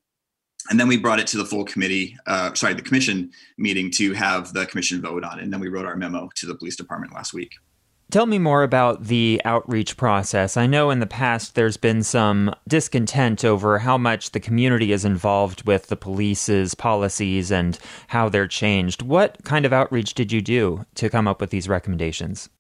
and 0.71 0.81
then 0.81 0.89
we 0.89 0.97
brought 0.97 1.21
it 1.21 1.27
to 1.27 1.37
the 1.37 1.45
full 1.45 1.65
committee 1.65 2.17
uh, 2.27 2.53
sorry 2.55 2.75
the 2.75 2.83
commission 2.83 3.31
meeting 3.59 3.91
to 3.91 4.13
have 4.13 4.53
the 4.53 4.67
commission 4.67 5.01
vote 5.01 5.25
on 5.25 5.39
it 5.39 5.43
and 5.43 5.53
then 5.53 5.61
we 5.61 5.69
wrote 5.69 5.87
our 5.87 5.97
memo 5.97 6.29
to 6.35 6.47
the 6.47 6.55
police 6.55 6.77
department 6.77 7.13
last 7.13 7.33
week 7.33 7.53
Tell 8.11 8.27
me 8.27 8.39
more 8.39 8.63
about 8.63 9.05
the 9.05 9.41
outreach 9.45 9.97
process. 9.97 10.57
I 10.57 10.67
know 10.67 10.91
in 10.91 11.01
the 11.01 11.07
past 11.07 11.55
there's 11.55 11.77
been 11.77 12.03
some 12.03 12.55
discontent 12.69 13.45
over 13.45 13.79
how 13.79 13.99
much 13.99 14.31
the 14.31 14.41
community 14.41 14.93
is 14.93 15.05
involved 15.05 15.67
with 15.67 15.89
the 15.89 15.97
police's 15.97 16.75
policies 16.75 17.51
and 17.51 17.79
how 18.09 18.29
they're 18.29 18.47
changed. 18.47 19.03
What 19.03 19.43
kind 19.43 19.65
of 19.65 19.73
outreach 19.73 20.15
did 20.15 20.31
you 20.31 20.43
do 20.43 20.85
to 20.97 21.11
come 21.11 21.27
up 21.27 21.41
with 21.41 21.51
these 21.51 21.69
recommendations? 21.69 22.51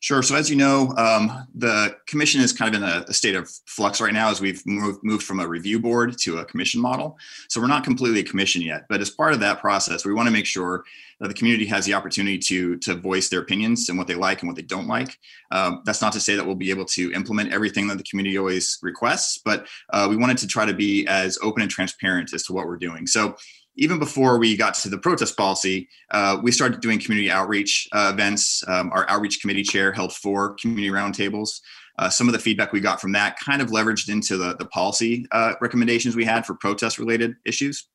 Sure. 0.00 0.22
So 0.22 0.36
as 0.36 0.48
you 0.48 0.54
know, 0.54 0.94
um, 0.96 1.48
the 1.56 1.96
commission 2.06 2.40
is 2.40 2.52
kind 2.52 2.72
of 2.72 2.80
in 2.80 2.88
a, 2.88 3.04
a, 3.08 3.12
state 3.12 3.34
of 3.34 3.50
flux 3.66 4.00
right 4.00 4.12
now 4.12 4.30
as 4.30 4.40
we've 4.40 4.64
moved, 4.64 5.00
moved 5.02 5.24
from 5.24 5.40
a 5.40 5.48
review 5.48 5.80
board 5.80 6.16
to 6.18 6.38
a 6.38 6.44
commission 6.44 6.80
model. 6.80 7.18
So 7.48 7.60
we're 7.60 7.66
not 7.66 7.82
completely 7.82 8.20
a 8.20 8.24
commission 8.24 8.62
yet, 8.62 8.84
but 8.88 9.00
as 9.00 9.10
part 9.10 9.32
of 9.32 9.40
that 9.40 9.58
process, 9.58 10.04
we 10.04 10.14
want 10.14 10.28
to 10.28 10.32
make 10.32 10.46
sure 10.46 10.84
that 11.18 11.26
the 11.26 11.34
community 11.34 11.66
has 11.66 11.84
the 11.84 11.94
opportunity 11.94 12.38
to 12.38 12.76
to 12.78 12.94
voice 12.94 13.28
their 13.28 13.40
opinions 13.40 13.88
and 13.88 13.98
what 13.98 14.06
they 14.06 14.14
like 14.14 14.40
and 14.40 14.48
what 14.48 14.54
they 14.54 14.62
don't 14.62 14.86
like. 14.86 15.18
Um, 15.50 15.82
that's 15.84 16.00
not 16.00 16.12
to 16.12 16.20
say 16.20 16.36
that 16.36 16.46
we'll 16.46 16.54
be 16.54 16.70
able 16.70 16.84
to 16.84 17.12
implement 17.12 17.52
everything 17.52 17.88
that 17.88 17.98
the 17.98 18.04
community 18.04 18.38
always 18.38 18.78
requests, 18.82 19.40
but 19.44 19.66
uh, 19.92 20.06
we 20.08 20.16
wanted 20.16 20.38
to 20.38 20.46
try 20.46 20.64
to 20.64 20.74
be 20.74 21.08
as 21.08 21.38
open 21.42 21.62
and 21.62 21.70
transparent 21.70 22.32
as 22.32 22.44
to 22.44 22.52
what 22.52 22.66
we're 22.66 22.76
doing. 22.76 23.04
So 23.08 23.36
even 23.78 23.98
before 23.98 24.38
we 24.38 24.56
got 24.56 24.74
to 24.74 24.88
the 24.88 24.98
protest 24.98 25.36
policy, 25.36 25.88
uh, 26.10 26.38
we 26.42 26.52
started 26.52 26.80
doing 26.80 26.98
community 26.98 27.30
outreach 27.30 27.88
uh, 27.92 28.10
events. 28.12 28.62
Um, 28.66 28.90
our 28.92 29.08
outreach 29.08 29.40
committee 29.40 29.62
chair 29.62 29.92
held 29.92 30.12
four 30.12 30.54
community 30.54 30.90
roundtables. 30.90 31.60
Uh, 31.98 32.08
some 32.08 32.28
of 32.28 32.32
the 32.32 32.38
feedback 32.38 32.72
we 32.72 32.80
got 32.80 33.00
from 33.00 33.12
that 33.12 33.38
kind 33.38 33.62
of 33.62 33.68
leveraged 33.68 34.08
into 34.08 34.36
the, 34.36 34.54
the 34.56 34.66
policy 34.66 35.26
uh, 35.32 35.54
recommendations 35.60 36.14
we 36.14 36.24
had 36.24 36.44
for 36.44 36.54
protest 36.54 36.98
related 36.98 37.34
issues. 37.46 37.88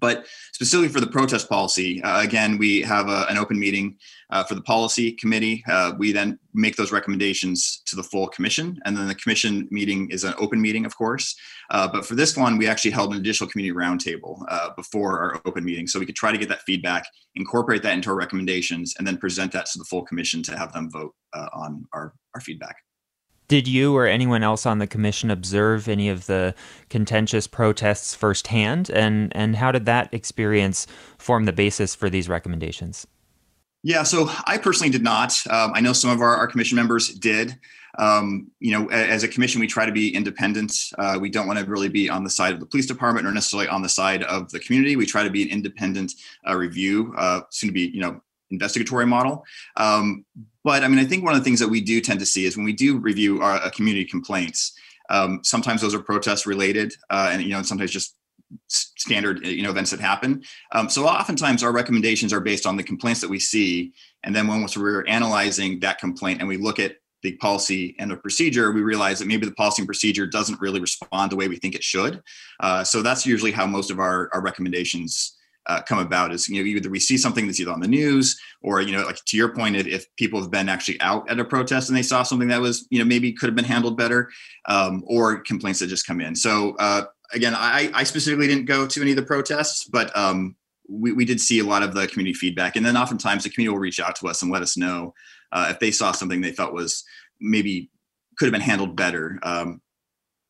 But 0.00 0.26
specifically 0.52 0.88
for 0.88 1.00
the 1.00 1.06
protest 1.06 1.48
policy, 1.48 2.02
uh, 2.02 2.20
again, 2.22 2.58
we 2.58 2.82
have 2.82 3.08
a, 3.08 3.26
an 3.28 3.38
open 3.38 3.58
meeting 3.58 3.96
uh, 4.30 4.44
for 4.44 4.54
the 4.54 4.62
policy 4.62 5.12
committee. 5.12 5.62
Uh, 5.68 5.92
we 5.98 6.12
then 6.12 6.38
make 6.54 6.76
those 6.76 6.92
recommendations 6.92 7.82
to 7.86 7.96
the 7.96 8.02
full 8.02 8.28
commission, 8.28 8.78
and 8.84 8.96
then 8.96 9.08
the 9.08 9.14
commission 9.14 9.68
meeting 9.70 10.10
is 10.10 10.24
an 10.24 10.34
open 10.38 10.60
meeting, 10.60 10.86
of 10.86 10.96
course. 10.96 11.34
Uh, 11.70 11.88
but 11.88 12.04
for 12.06 12.14
this 12.14 12.36
one, 12.36 12.56
we 12.56 12.66
actually 12.66 12.90
held 12.90 13.12
an 13.12 13.20
additional 13.20 13.50
community 13.50 13.76
roundtable 13.76 14.42
uh, 14.48 14.70
before 14.74 15.18
our 15.20 15.40
open 15.44 15.64
meeting, 15.64 15.86
so 15.86 15.98
we 15.98 16.06
could 16.06 16.16
try 16.16 16.32
to 16.32 16.38
get 16.38 16.48
that 16.48 16.62
feedback, 16.62 17.04
incorporate 17.34 17.82
that 17.82 17.94
into 17.94 18.10
our 18.10 18.16
recommendations, 18.16 18.94
and 18.98 19.06
then 19.06 19.16
present 19.16 19.52
that 19.52 19.66
to 19.66 19.78
the 19.78 19.84
full 19.84 20.02
commission 20.02 20.42
to 20.42 20.56
have 20.56 20.72
them 20.72 20.90
vote 20.90 21.14
uh, 21.34 21.48
on 21.52 21.84
our, 21.92 22.14
our 22.34 22.40
feedback. 22.40 22.76
Did 23.48 23.68
you 23.68 23.94
or 23.94 24.06
anyone 24.06 24.42
else 24.42 24.64
on 24.64 24.78
the 24.78 24.86
commission 24.86 25.30
observe 25.30 25.88
any 25.88 26.08
of 26.08 26.26
the 26.26 26.54
contentious 26.88 27.46
protests 27.46 28.14
firsthand? 28.14 28.90
And, 28.90 29.34
and 29.36 29.56
how 29.56 29.72
did 29.72 29.84
that 29.86 30.12
experience 30.14 30.86
form 31.18 31.44
the 31.44 31.52
basis 31.52 31.94
for 31.94 32.08
these 32.08 32.28
recommendations? 32.28 33.06
Yeah, 33.82 34.04
so 34.04 34.30
I 34.46 34.58
personally 34.58 34.90
did 34.90 35.02
not. 35.02 35.34
Um, 35.50 35.72
I 35.74 35.80
know 35.80 35.92
some 35.92 36.10
of 36.10 36.20
our, 36.20 36.36
our 36.36 36.46
commission 36.46 36.76
members 36.76 37.08
did. 37.08 37.58
Um, 37.98 38.50
you 38.58 38.70
know, 38.70 38.88
as 38.90 39.22
a 39.22 39.28
commission, 39.28 39.60
we 39.60 39.66
try 39.66 39.84
to 39.84 39.92
be 39.92 40.14
independent. 40.14 40.74
Uh, 40.96 41.18
we 41.20 41.28
don't 41.28 41.46
want 41.46 41.58
to 41.58 41.64
really 41.66 41.88
be 41.88 42.08
on 42.08 42.24
the 42.24 42.30
side 42.30 42.54
of 42.54 42.60
the 42.60 42.66
police 42.66 42.86
department 42.86 43.26
or 43.26 43.32
necessarily 43.32 43.68
on 43.68 43.82
the 43.82 43.88
side 43.88 44.22
of 44.22 44.50
the 44.50 44.60
community. 44.60 44.96
We 44.96 45.04
try 45.04 45.24
to 45.24 45.30
be 45.30 45.42
an 45.42 45.48
independent 45.48 46.14
uh, 46.48 46.56
review, 46.56 47.12
uh, 47.18 47.42
soon 47.50 47.68
to 47.68 47.72
be, 47.72 47.88
you 47.88 48.00
know, 48.00 48.22
investigatory 48.50 49.06
model. 49.06 49.44
Um, 49.76 50.24
but 50.64 50.82
I 50.82 50.88
mean, 50.88 50.98
I 50.98 51.04
think 51.04 51.24
one 51.24 51.34
of 51.34 51.40
the 51.40 51.44
things 51.44 51.60
that 51.60 51.68
we 51.68 51.80
do 51.80 52.00
tend 52.00 52.20
to 52.20 52.26
see 52.26 52.44
is 52.46 52.56
when 52.56 52.64
we 52.64 52.72
do 52.72 52.98
review 52.98 53.40
our 53.42 53.54
uh, 53.54 53.70
community 53.70 54.04
complaints, 54.04 54.72
um, 55.10 55.40
sometimes 55.42 55.80
those 55.80 55.94
are 55.94 56.00
protest 56.00 56.46
related, 56.46 56.94
uh, 57.10 57.30
and 57.32 57.42
you 57.42 57.50
know, 57.50 57.62
sometimes 57.62 57.90
just 57.90 58.16
standard 58.68 59.46
you 59.46 59.62
know 59.62 59.70
events 59.70 59.90
that 59.90 60.00
happen. 60.00 60.42
Um, 60.72 60.88
so 60.88 61.06
oftentimes 61.06 61.62
our 61.62 61.72
recommendations 61.72 62.32
are 62.32 62.40
based 62.40 62.66
on 62.66 62.76
the 62.76 62.82
complaints 62.82 63.20
that 63.20 63.30
we 63.30 63.40
see, 63.40 63.92
and 64.22 64.34
then 64.34 64.46
once 64.46 64.76
we're 64.76 65.04
analyzing 65.06 65.80
that 65.80 65.98
complaint 65.98 66.40
and 66.40 66.48
we 66.48 66.56
look 66.56 66.78
at 66.78 66.96
the 67.22 67.36
policy 67.36 67.94
and 67.98 68.10
the 68.10 68.16
procedure, 68.16 68.72
we 68.72 68.82
realize 68.82 69.18
that 69.20 69.28
maybe 69.28 69.46
the 69.46 69.54
policy 69.54 69.82
and 69.82 69.86
procedure 69.86 70.26
doesn't 70.26 70.60
really 70.60 70.80
respond 70.80 71.30
the 71.30 71.36
way 71.36 71.48
we 71.48 71.56
think 71.56 71.74
it 71.74 71.84
should. 71.84 72.20
Uh, 72.60 72.82
so 72.82 73.00
that's 73.00 73.24
usually 73.24 73.52
how 73.52 73.64
most 73.64 73.90
of 73.90 74.00
our, 74.00 74.28
our 74.32 74.42
recommendations 74.42 75.36
uh, 75.66 75.80
come 75.82 75.98
about 75.98 76.32
is 76.32 76.48
you 76.48 76.62
know 76.62 76.66
either 76.66 76.90
we 76.90 76.98
see 76.98 77.16
something 77.16 77.46
that's 77.46 77.60
either 77.60 77.70
on 77.70 77.80
the 77.80 77.88
news 77.88 78.40
or 78.62 78.80
you 78.80 78.92
know 78.92 79.04
like 79.04 79.22
to 79.24 79.36
your 79.36 79.54
point 79.54 79.76
if, 79.76 79.86
if 79.86 80.16
people 80.16 80.40
have 80.40 80.50
been 80.50 80.68
actually 80.68 81.00
out 81.00 81.28
at 81.30 81.38
a 81.38 81.44
protest 81.44 81.88
and 81.88 81.96
they 81.96 82.02
saw 82.02 82.22
something 82.22 82.48
that 82.48 82.60
was 82.60 82.86
you 82.90 82.98
know 82.98 83.04
maybe 83.04 83.32
could 83.32 83.48
have 83.48 83.54
been 83.54 83.64
handled 83.64 83.96
better 83.96 84.30
um, 84.66 85.04
or 85.06 85.38
complaints 85.40 85.80
that 85.80 85.86
just 85.86 86.06
come 86.06 86.20
in. 86.20 86.34
So 86.34 86.74
uh, 86.78 87.04
again 87.32 87.54
I, 87.54 87.90
I 87.94 88.04
specifically 88.04 88.48
didn't 88.48 88.66
go 88.66 88.86
to 88.86 89.00
any 89.00 89.10
of 89.10 89.16
the 89.16 89.22
protests 89.22 89.84
but 89.84 90.16
um, 90.16 90.56
we, 90.88 91.12
we 91.12 91.24
did 91.24 91.40
see 91.40 91.60
a 91.60 91.64
lot 91.64 91.82
of 91.82 91.94
the 91.94 92.06
community 92.06 92.34
feedback. 92.34 92.76
And 92.76 92.84
then 92.84 92.96
oftentimes 92.96 93.44
the 93.44 93.50
community 93.50 93.72
will 93.72 93.80
reach 93.80 94.00
out 94.00 94.16
to 94.16 94.28
us 94.28 94.42
and 94.42 94.50
let 94.50 94.62
us 94.62 94.76
know 94.76 95.14
uh, 95.52 95.68
if 95.70 95.78
they 95.78 95.90
saw 95.90 96.12
something 96.12 96.40
they 96.40 96.52
felt 96.52 96.74
was 96.74 97.04
maybe 97.40 97.90
could 98.36 98.46
have 98.46 98.52
been 98.52 98.60
handled 98.60 98.96
better. 98.96 99.38
Um, 99.42 99.80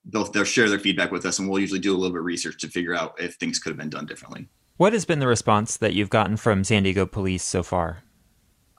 they'll, 0.05 0.25
they'll 0.25 0.45
share 0.45 0.69
their 0.69 0.79
feedback 0.79 1.13
with 1.13 1.27
us 1.27 1.39
and 1.39 1.49
we'll 1.49 1.61
usually 1.61 1.81
do 1.81 1.93
a 1.93 1.97
little 1.97 2.11
bit 2.11 2.21
of 2.21 2.25
research 2.25 2.59
to 2.61 2.69
figure 2.69 2.95
out 2.95 3.21
if 3.21 3.35
things 3.35 3.59
could 3.59 3.71
have 3.71 3.79
been 3.79 3.91
done 3.91 4.07
differently 4.07 4.49
what 4.77 4.93
has 4.93 5.05
been 5.05 5.19
the 5.19 5.27
response 5.27 5.77
that 5.77 5.95
you've 5.95 6.11
gotten 6.11 6.37
from 6.37 6.65
San 6.65 6.83
Diego 6.83 7.07
police 7.07 7.43
so 7.43 7.63
far? 7.63 8.03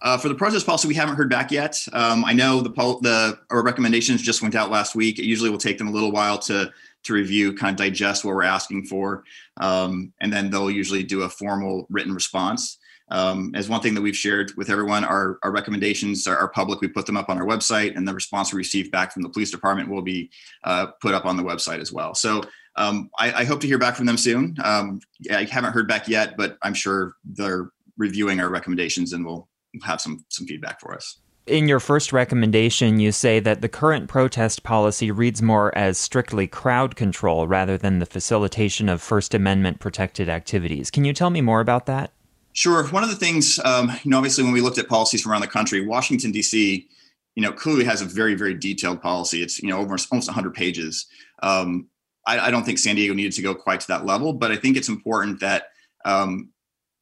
Uh, 0.01 0.17
for 0.17 0.27
the 0.27 0.35
protest 0.35 0.65
policy, 0.65 0.88
we 0.88 0.93
haven't 0.93 1.15
heard 1.15 1.29
back 1.29 1.50
yet. 1.50 1.79
Um, 1.93 2.25
I 2.25 2.33
know 2.33 2.59
the 2.59 2.69
the 2.69 3.39
our 3.50 3.63
recommendations 3.63 4.21
just 4.21 4.41
went 4.41 4.53
out 4.53 4.69
last 4.69 4.95
week. 4.95 5.17
It 5.17 5.25
usually 5.25 5.50
will 5.50 5.57
take 5.57 5.77
them 5.77 5.88
a 5.88 5.91
little 5.91 6.12
while 6.12 6.38
to 6.39 6.71
to 7.03 7.13
review, 7.13 7.53
kind 7.53 7.71
of 7.71 7.77
digest 7.77 8.25
what 8.25 8.35
we're 8.35 8.43
asking 8.43 8.85
for, 8.85 9.23
um, 9.57 10.12
and 10.19 10.31
then 10.31 10.50
they'll 10.50 10.71
usually 10.71 11.03
do 11.03 11.21
a 11.23 11.29
formal 11.29 11.85
written 11.89 12.13
response. 12.13 12.77
Um, 13.09 13.51
as 13.53 13.69
one 13.69 13.81
thing 13.81 13.93
that 13.93 14.01
we've 14.01 14.15
shared 14.15 14.53
with 14.55 14.69
everyone, 14.69 15.03
our, 15.03 15.38
our 15.43 15.51
recommendations 15.51 16.25
are, 16.25 16.38
are, 16.38 16.47
public. 16.47 16.79
We 16.81 16.88
put 16.88 17.05
them 17.05 17.17
up 17.17 17.29
on 17.29 17.38
our 17.38 17.45
website, 17.45 17.95
and 17.95 18.07
the 18.07 18.13
response 18.13 18.53
we 18.53 18.57
receive 18.57 18.91
back 18.91 19.12
from 19.12 19.21
the 19.21 19.29
police 19.29 19.51
department 19.51 19.89
will 19.89 20.01
be 20.01 20.31
uh, 20.63 20.88
put 21.01 21.13
up 21.13 21.25
on 21.25 21.38
the 21.38 21.43
website 21.43 21.79
as 21.79 21.91
well. 21.91 22.15
So 22.15 22.41
um, 22.75 23.10
I, 23.18 23.42
I, 23.42 23.46
hope 23.46 23.62
to 23.62 23.68
hear 23.68 23.77
back 23.77 23.96
from 23.96 24.06
them 24.06 24.18
soon. 24.18 24.56
Um, 24.63 25.00
I 25.32 25.44
haven't 25.44 25.74
heard 25.74 25.88
back 25.88 26.08
yet, 26.08 26.36
but 26.38 26.58
I'm 26.63 26.74
sure 26.74 27.15
they're 27.24 27.70
reviewing 27.98 28.39
our 28.39 28.50
recommendations 28.50 29.13
and 29.13 29.25
will 29.25 29.48
have 29.84 30.01
some 30.01 30.25
some 30.30 30.48
feedback 30.48 30.80
for 30.80 30.94
us. 30.94 31.20
In 31.46 31.68
your 31.68 31.82
first 31.82 32.13
recommendation, 32.13 33.00
you 33.00 33.12
say 33.12 33.39
that 33.42 33.62
the 33.62 33.68
current 33.68 34.08
protest 34.08 34.63
policy 34.63 35.12
reads 35.12 35.42
more 35.42 35.77
as 35.77 35.98
strictly 35.98 36.48
crowd 36.48 36.96
control 36.96 37.48
rather 37.48 37.77
than 37.77 38.00
the 38.00 38.06
facilitation 38.06 38.88
of 38.88 39.01
First 39.01 39.34
Amendment 39.34 39.80
protected 39.80 40.30
activities. 40.30 40.89
Can 40.89 41.03
you 41.03 41.12
tell 41.12 41.30
me 41.30 41.42
more 41.42 41.60
about 41.60 41.86
that? 41.88 42.12
Sure. 42.53 42.88
One 42.88 43.03
of 43.03 43.10
the 43.10 43.15
things, 43.15 43.60
um, 43.65 43.92
you 44.03 44.12
know, 44.12 44.18
obviously, 44.18 44.44
when 44.44 44.53
we 44.53 44.62
looked 44.62 44.77
at 44.77 44.88
policies 44.88 45.22
from 45.22 45.34
around 45.34 45.42
the 45.42 45.48
country, 45.48 45.86
Washington 45.86 46.32
D.C., 46.32 46.88
you 47.36 47.42
know, 47.42 47.51
clearly 47.51 47.84
has 47.84 48.01
a 48.01 48.06
very, 48.06 48.36
very 48.36 48.53
detailed 48.53 49.01
policy. 49.01 49.42
It's 49.42 49.62
you 49.62 49.70
know 49.70 49.80
over 49.80 49.98
almost 50.12 50.30
100 50.30 50.53
pages. 50.53 51.08
Um, 51.42 51.88
I, 52.25 52.39
I, 52.39 52.51
don't 52.51 52.63
think 52.63 52.80
San 52.80 52.96
Diego 52.96 53.13
needed 53.13 53.34
to 53.34 53.42
go 53.42 53.53
quite 53.53 53.80
to 53.82 53.88
that 53.88 54.06
level, 54.06 54.34
but 54.34 54.51
I 54.51 54.56
think 54.56 54.77
it's 54.77 54.89
important 54.89 55.39
that 55.42 55.65
um, 56.06 56.50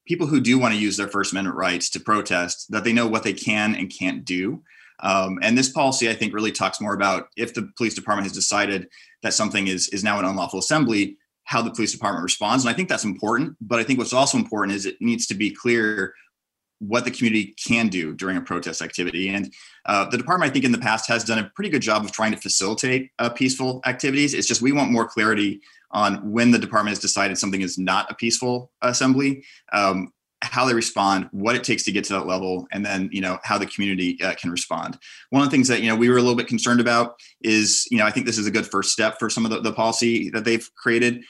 people 0.07 0.27
who 0.27 0.39
do 0.39 0.57
want 0.57 0.73
to 0.73 0.79
use 0.79 0.97
their 0.97 1.07
First 1.07 1.31
Amendment 1.31 1.57
rights 1.57 1.89
to 1.91 1.99
protest 1.99 2.71
that 2.71 2.83
they 2.83 2.93
know 2.93 3.07
what 3.07 3.23
they 3.23 3.33
can 3.33 3.75
and 3.75 3.89
can't 3.89 4.25
do. 4.25 4.63
Um, 5.01 5.39
and 5.41 5.57
this 5.57 5.69
policy, 5.69 6.09
I 6.09 6.13
think, 6.13 6.33
really 6.33 6.51
talks 6.51 6.79
more 6.79 6.93
about 6.93 7.29
if 7.35 7.53
the 7.53 7.71
police 7.77 7.95
department 7.95 8.25
has 8.25 8.33
decided 8.33 8.87
that 9.23 9.33
something 9.33 9.67
is 9.67 9.89
is 9.89 10.03
now 10.03 10.19
an 10.19 10.25
unlawful 10.25 10.59
assembly, 10.59 11.17
how 11.43 11.61
the 11.61 11.71
police 11.71 11.91
department 11.91 12.23
responds. 12.23 12.63
And 12.63 12.71
I 12.71 12.75
think 12.75 12.89
that's 12.89 13.03
important. 13.03 13.55
But 13.61 13.79
I 13.79 13.83
think 13.83 13.99
what's 13.99 14.13
also 14.13 14.37
important 14.37 14.75
is 14.75 14.85
it 14.85 14.97
needs 15.01 15.25
to 15.27 15.33
be 15.33 15.51
clear 15.51 16.13
what 16.81 17.05
the 17.05 17.11
community 17.11 17.53
can 17.63 17.87
do 17.87 18.13
during 18.13 18.37
a 18.37 18.41
protest 18.41 18.81
activity. 18.81 19.29
And 19.29 19.53
uh, 19.85 20.09
the 20.09 20.17
department, 20.17 20.49
I 20.49 20.53
think, 20.53 20.65
in 20.65 20.71
the 20.71 20.79
past 20.79 21.07
has 21.07 21.23
done 21.23 21.39
a 21.39 21.51
pretty 21.55 21.69
good 21.69 21.81
job 21.81 22.03
of 22.03 22.11
trying 22.11 22.31
to 22.31 22.37
facilitate 22.37 23.11
uh, 23.19 23.29
peaceful 23.29 23.81
activities. 23.85 24.33
It's 24.33 24.47
just 24.47 24.61
we 24.61 24.71
want 24.71 24.91
more 24.91 25.07
clarity 25.07 25.61
on 25.91 26.31
when 26.31 26.49
the 26.51 26.57
department 26.57 26.91
has 26.91 26.99
decided 26.99 27.37
something 27.37 27.61
is 27.61 27.77
not 27.77 28.09
a 28.09 28.15
peaceful 28.15 28.71
assembly. 28.81 29.43
Um, 29.71 30.11
how 30.43 30.65
they 30.65 30.73
respond, 30.73 31.29
what 31.31 31.55
it 31.55 31.63
takes 31.63 31.83
to 31.83 31.91
get 31.91 32.03
to 32.05 32.13
that 32.13 32.25
level, 32.25 32.67
and 32.71 32.83
then 32.83 33.09
you 33.11 33.21
know 33.21 33.37
how 33.43 33.59
the 33.59 33.65
community 33.67 34.17
uh, 34.23 34.33
can 34.33 34.49
respond. 34.49 34.97
One 35.29 35.43
of 35.43 35.47
the 35.47 35.51
things 35.51 35.67
that 35.67 35.81
you 35.81 35.87
know 35.87 35.95
we 35.95 36.09
were 36.09 36.17
a 36.17 36.21
little 36.21 36.35
bit 36.35 36.47
concerned 36.47 36.79
about 36.79 37.21
is 37.41 37.87
you 37.91 37.99
know 37.99 38.07
I 38.07 38.11
think 38.11 38.25
this 38.25 38.39
is 38.39 38.47
a 38.47 38.51
good 38.51 38.65
first 38.65 38.91
step 38.91 39.19
for 39.19 39.29
some 39.29 39.45
of 39.45 39.51
the, 39.51 39.61
the 39.61 39.71
policy 39.71 40.31
that 40.31 40.43
they've 40.43 40.67
created 40.75 41.23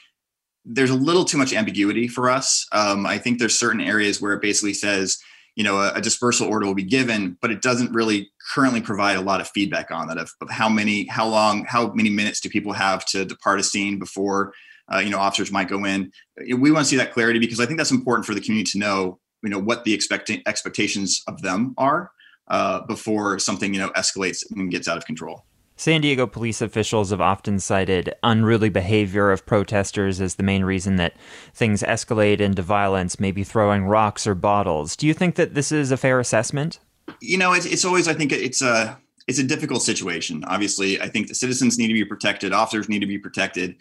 there's 0.64 0.90
a 0.90 0.94
little 0.94 1.24
too 1.24 1.38
much 1.38 1.52
ambiguity 1.52 2.08
for 2.08 2.30
us. 2.30 2.66
Um, 2.72 3.06
I 3.06 3.18
think 3.18 3.38
there's 3.38 3.58
certain 3.58 3.80
areas 3.80 4.20
where 4.20 4.32
it 4.32 4.42
basically 4.42 4.74
says, 4.74 5.18
you 5.54 5.64
know, 5.64 5.78
a, 5.78 5.92
a, 5.94 6.00
dispersal 6.00 6.48
order 6.48 6.66
will 6.66 6.74
be 6.74 6.82
given, 6.82 7.36
but 7.40 7.50
it 7.50 7.60
doesn't 7.60 7.92
really 7.92 8.30
currently 8.54 8.80
provide 8.80 9.16
a 9.16 9.20
lot 9.20 9.40
of 9.40 9.48
feedback 9.48 9.90
on 9.90 10.08
that 10.08 10.18
of, 10.18 10.32
of 10.40 10.50
how 10.50 10.68
many, 10.68 11.06
how 11.06 11.26
long, 11.26 11.64
how 11.68 11.92
many 11.92 12.08
minutes 12.08 12.40
do 12.40 12.48
people 12.48 12.72
have 12.72 13.04
to 13.06 13.24
depart 13.24 13.60
a 13.60 13.62
scene 13.62 13.98
before, 13.98 14.52
uh, 14.92 14.98
you 14.98 15.10
know, 15.10 15.18
officers 15.18 15.52
might 15.52 15.68
go 15.68 15.84
in. 15.84 16.10
We 16.56 16.70
want 16.70 16.84
to 16.84 16.88
see 16.88 16.96
that 16.96 17.12
clarity 17.12 17.38
because 17.38 17.60
I 17.60 17.66
think 17.66 17.78
that's 17.78 17.90
important 17.90 18.26
for 18.26 18.34
the 18.34 18.40
community 18.40 18.70
to 18.72 18.78
know, 18.78 19.18
you 19.42 19.50
know, 19.50 19.58
what 19.58 19.84
the 19.84 19.92
expect- 19.92 20.30
expectations 20.46 21.22
of 21.26 21.42
them 21.42 21.74
are 21.76 22.10
uh, 22.48 22.80
before 22.86 23.38
something, 23.38 23.74
you 23.74 23.80
know, 23.80 23.90
escalates 23.90 24.44
and 24.50 24.70
gets 24.70 24.88
out 24.88 24.96
of 24.96 25.04
control. 25.04 25.44
San 25.82 26.00
Diego 26.00 26.28
police 26.28 26.62
officials 26.62 27.10
have 27.10 27.20
often 27.20 27.58
cited 27.58 28.14
unruly 28.22 28.68
behavior 28.68 29.32
of 29.32 29.44
protesters 29.44 30.20
as 30.20 30.36
the 30.36 30.44
main 30.44 30.62
reason 30.62 30.94
that 30.94 31.16
things 31.54 31.82
escalate 31.82 32.38
into 32.38 32.62
violence, 32.62 33.18
maybe 33.18 33.42
throwing 33.42 33.86
rocks 33.86 34.24
or 34.24 34.36
bottles. 34.36 34.94
Do 34.94 35.08
you 35.08 35.12
think 35.12 35.34
that 35.34 35.54
this 35.54 35.72
is 35.72 35.90
a 35.90 35.96
fair 35.96 36.20
assessment? 36.20 36.78
You 37.20 37.36
know, 37.36 37.52
it's, 37.52 37.66
it's 37.66 37.84
always, 37.84 38.06
I 38.06 38.14
think 38.14 38.30
it's 38.30 38.62
a, 38.62 38.96
it's 39.26 39.40
a 39.40 39.42
difficult 39.42 39.82
situation. 39.82 40.44
Obviously, 40.44 41.00
I 41.00 41.08
think 41.08 41.26
the 41.26 41.34
citizens 41.34 41.76
need 41.78 41.88
to 41.88 41.94
be 41.94 42.04
protected, 42.04 42.52
officers 42.52 42.88
need 42.88 43.00
to 43.00 43.06
be 43.06 43.18
protected. 43.18 43.74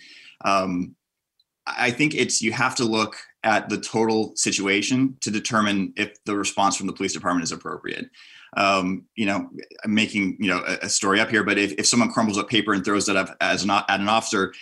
Um, 0.43 0.95
I 1.67 1.91
think 1.91 2.15
it's, 2.15 2.41
you 2.41 2.51
have 2.51 2.73
to 2.77 2.83
look 2.83 3.15
at 3.43 3.69
the 3.69 3.77
total 3.77 4.35
situation 4.35 5.17
to 5.21 5.29
determine 5.29 5.93
if 5.95 6.15
the 6.23 6.35
response 6.35 6.75
from 6.75 6.87
the 6.87 6.93
police 6.93 7.13
department 7.13 7.43
is 7.43 7.51
appropriate 7.51 8.09
um, 8.57 9.05
you 9.15 9.25
know, 9.25 9.49
I'm 9.83 9.93
making 9.93 10.37
you 10.39 10.49
know 10.49 10.63
a, 10.67 10.85
a, 10.85 10.89
story 10.89 11.19
up 11.19 11.29
here, 11.29 11.43
but 11.43 11.57
if, 11.57 11.71
if 11.73 11.85
someone 11.87 12.11
crumbles 12.11 12.37
up 12.37 12.49
paper 12.49 12.73
and 12.73 12.83
throws 12.83 13.05
that 13.05 13.15
up 13.15 13.35
as 13.39 13.63
an 13.63 13.69
at 13.69 13.99
an 13.99 14.09
officer, 14.09 14.53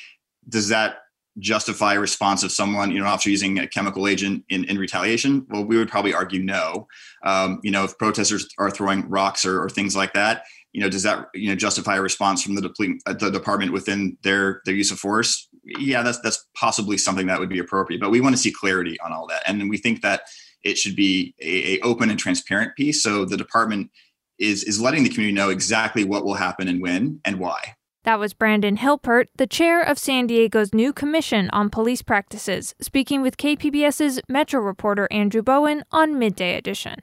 does 0.48 0.69
that 0.69 1.00
justify 1.39 1.93
a 1.93 2.00
response 2.00 2.43
of 2.43 2.51
someone, 2.51 2.91
you 2.91 3.00
know, 3.00 3.05
officer 3.05 3.29
using 3.29 3.60
a 3.60 3.67
chemical 3.67 4.08
agent 4.08 4.43
in, 4.50 4.63
in 4.65 4.77
retaliation? 4.77 5.46
Well, 5.50 5.63
we 5.63 5.77
would 5.77 5.89
probably 5.89 6.13
argue 6.13 6.41
no. 6.41 6.88
Um, 7.24 7.60
you 7.63 7.72
know, 7.72 7.84
if 7.84 7.98
protesters 7.98 8.48
are 8.58 8.69
throwing 8.69 9.08
rocks 9.10 9.46
or, 9.46 9.63
or, 9.63 9.69
things 9.69 9.96
like 9.96 10.13
that, 10.13 10.43
you 10.74 10.81
know, 10.81 10.89
does 10.89 11.03
that 11.03 11.27
you 11.34 11.50
know 11.50 11.55
justify 11.55 11.96
a 11.96 12.01
response 12.01 12.43
from 12.43 12.55
the, 12.55 13.00
uh, 13.08 13.13
the 13.13 13.31
department 13.31 13.74
within 13.74 14.17
their 14.22 14.62
their 14.65 14.75
use 14.75 14.91
of 14.91 15.00
force? 15.00 15.50
Yeah, 15.63 16.03
that's 16.03 16.19
that's 16.22 16.46
possibly 16.55 16.98
something 16.98 17.27
that 17.27 17.39
would 17.39 17.50
be 17.50 17.60
appropriate, 17.60 18.01
but 18.01 18.12
we 18.12 18.22
want 18.22 18.36
to 18.36 18.41
see 18.41 18.51
clarity 18.51 19.00
on 19.00 19.12
all 19.12 19.27
that, 19.27 19.41
and 19.48 19.67
we 19.69 19.77
think 19.77 20.01
that 20.01 20.22
it 20.63 20.78
should 20.78 20.96
be 20.96 21.34
a, 21.42 21.75
a 21.75 21.80
open 21.82 22.10
and 22.10 22.20
transparent 22.20 22.75
piece. 22.75 23.01
So 23.04 23.25
the 23.25 23.38
department 23.38 23.92
is 24.38 24.63
is 24.63 24.80
letting 24.80 25.04
the 25.04 25.10
community 25.10 25.36
know 25.36 25.50
exactly 25.50 26.04
what 26.04 26.25
will 26.25 26.36
happen 26.36 26.68
and 26.68 26.82
when 26.82 27.20
and 27.25 27.39
why. 27.39 27.75
That 28.04 28.20
was 28.20 28.34
Brandon 28.34 28.78
Hilpert, 28.78 29.25
the 29.36 29.46
chair 29.46 29.82
of 29.82 30.00
San 30.00 30.25
Diego's 30.25 30.74
new 30.74 30.94
Commission 30.94 31.50
on 31.51 31.70
Police 31.70 32.01
Practices, 32.01 32.74
speaking 32.80 33.22
with 33.22 33.38
KPBS's 33.38 34.22
Metro 34.30 34.62
reporter 34.62 35.08
Andrew 35.12 35.42
Bowen 35.42 35.84
on 35.92 36.18
Midday 36.18 36.56
Edition. 36.56 37.01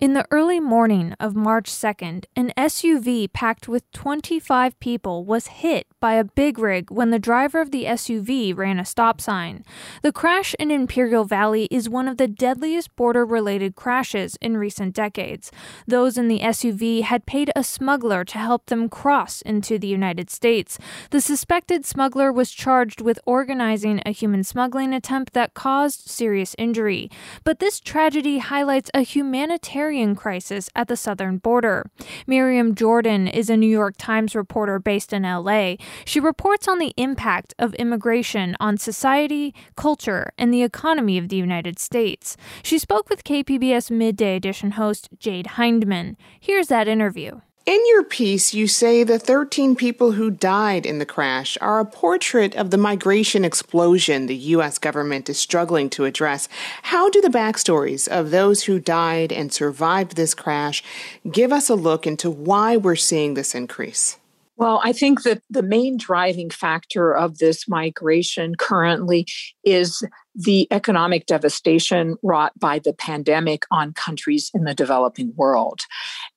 In 0.00 0.12
the 0.14 0.26
early 0.30 0.60
morning 0.60 1.16
of 1.18 1.34
March 1.34 1.68
2nd, 1.68 2.26
an 2.36 2.52
SUV 2.56 3.32
packed 3.32 3.66
with 3.66 3.90
25 3.90 4.78
people 4.78 5.24
was 5.24 5.48
hit 5.48 5.88
by 5.98 6.12
a 6.12 6.22
big 6.22 6.56
rig 6.60 6.88
when 6.88 7.10
the 7.10 7.18
driver 7.18 7.60
of 7.60 7.72
the 7.72 7.84
SUV 7.84 8.56
ran 8.56 8.78
a 8.78 8.84
stop 8.84 9.20
sign. 9.20 9.64
The 10.02 10.12
crash 10.12 10.54
in 10.60 10.70
Imperial 10.70 11.24
Valley 11.24 11.66
is 11.72 11.88
one 11.88 12.06
of 12.06 12.16
the 12.16 12.28
deadliest 12.28 12.94
border 12.94 13.26
related 13.26 13.74
crashes 13.74 14.36
in 14.40 14.56
recent 14.56 14.94
decades. 14.94 15.50
Those 15.88 16.16
in 16.16 16.28
the 16.28 16.38
SUV 16.44 17.02
had 17.02 17.26
paid 17.26 17.50
a 17.56 17.64
smuggler 17.64 18.24
to 18.26 18.38
help 18.38 18.66
them 18.66 18.88
cross 18.88 19.42
into 19.42 19.80
the 19.80 19.88
United 19.88 20.30
States. 20.30 20.78
The 21.10 21.20
suspected 21.20 21.84
smuggler 21.84 22.30
was 22.30 22.52
charged 22.52 23.00
with 23.00 23.18
organizing 23.26 24.00
a 24.06 24.12
human 24.12 24.44
smuggling 24.44 24.94
attempt 24.94 25.32
that 25.32 25.54
caused 25.54 26.08
serious 26.08 26.54
injury. 26.56 27.10
But 27.42 27.58
this 27.58 27.80
tragedy 27.80 28.38
highlights 28.38 28.92
a 28.94 29.00
humanitarian 29.00 29.87
humanitarian 29.88 30.14
crisis 30.14 30.68
at 30.76 30.88
the 30.88 30.96
southern 30.96 31.38
border. 31.38 31.90
Miriam 32.26 32.74
Jordan 32.74 33.26
is 33.26 33.48
a 33.48 33.56
New 33.56 33.70
York 33.70 33.94
Times 33.96 34.34
reporter 34.34 34.78
based 34.78 35.12
in 35.12 35.22
LA. 35.22 35.76
She 36.04 36.20
reports 36.20 36.68
on 36.68 36.78
the 36.78 36.92
impact 36.96 37.54
of 37.58 37.74
immigration 37.74 38.54
on 38.60 38.76
society, 38.76 39.54
culture, 39.76 40.32
and 40.36 40.52
the 40.52 40.62
economy 40.62 41.18
of 41.18 41.28
the 41.28 41.36
United 41.36 41.78
States. 41.78 42.36
She 42.62 42.78
spoke 42.78 43.08
with 43.08 43.24
KPBS 43.24 43.90
Midday 43.90 44.36
Edition 44.36 44.72
host 44.72 45.08
Jade 45.18 45.56
Hindman. 45.56 46.16
Here's 46.38 46.68
that 46.68 46.88
interview. 46.88 47.40
In 47.68 47.82
your 47.88 48.02
piece, 48.02 48.54
you 48.54 48.66
say 48.66 49.04
the 49.04 49.18
13 49.18 49.76
people 49.76 50.12
who 50.12 50.30
died 50.30 50.86
in 50.86 51.00
the 51.00 51.04
crash 51.04 51.58
are 51.60 51.80
a 51.80 51.84
portrait 51.84 52.56
of 52.56 52.70
the 52.70 52.78
migration 52.78 53.44
explosion 53.44 54.24
the 54.24 54.34
U.S. 54.56 54.78
government 54.78 55.28
is 55.28 55.38
struggling 55.38 55.90
to 55.90 56.06
address. 56.06 56.48
How 56.84 57.10
do 57.10 57.20
the 57.20 57.28
backstories 57.28 58.08
of 58.08 58.30
those 58.30 58.62
who 58.62 58.80
died 58.80 59.32
and 59.32 59.52
survived 59.52 60.16
this 60.16 60.32
crash 60.32 60.82
give 61.30 61.52
us 61.52 61.68
a 61.68 61.74
look 61.74 62.06
into 62.06 62.30
why 62.30 62.78
we're 62.78 62.96
seeing 62.96 63.34
this 63.34 63.54
increase? 63.54 64.16
Well, 64.58 64.80
I 64.82 64.92
think 64.92 65.22
that 65.22 65.40
the 65.48 65.62
main 65.62 65.96
driving 65.96 66.50
factor 66.50 67.16
of 67.16 67.38
this 67.38 67.68
migration 67.68 68.56
currently 68.56 69.24
is 69.62 70.02
the 70.34 70.66
economic 70.72 71.26
devastation 71.26 72.16
wrought 72.24 72.58
by 72.58 72.80
the 72.80 72.92
pandemic 72.92 73.66
on 73.70 73.92
countries 73.92 74.50
in 74.52 74.64
the 74.64 74.74
developing 74.74 75.32
world. 75.36 75.82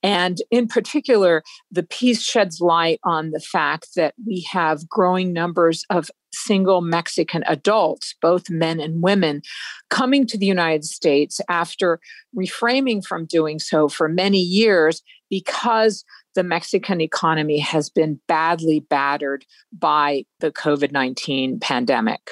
And 0.04 0.38
in 0.52 0.68
particular, 0.68 1.42
the 1.72 1.82
piece 1.82 2.22
sheds 2.24 2.62
light 2.62 3.00
on 3.04 3.32
the 3.32 3.40
fact 3.40 3.96
that 3.96 4.14
we 4.24 4.48
have 4.52 4.88
growing 4.88 5.34
numbers 5.34 5.84
of 5.90 6.12
single 6.32 6.82
Mexican 6.82 7.44
adults, 7.48 8.14
both 8.22 8.52
men 8.52 8.80
and 8.80 9.02
women, 9.02 9.42
coming 9.90 10.28
to 10.28 10.38
the 10.38 10.46
United 10.46 10.86
States 10.86 11.42
after 11.50 12.00
reframing 12.38 13.04
from 13.04 13.26
doing 13.26 13.58
so 13.58 13.90
for 13.90 14.08
many 14.08 14.40
years 14.40 15.02
because 15.30 16.06
the 16.36 16.44
Mexican 16.44 17.02
economy 17.02 17.60
has 17.60 17.90
been 17.90 18.20
badly 18.28 18.80
battered 18.80 19.46
by 19.72 20.26
the 20.40 20.52
COVID 20.52 20.92
19 20.92 21.60
pandemic. 21.60 22.32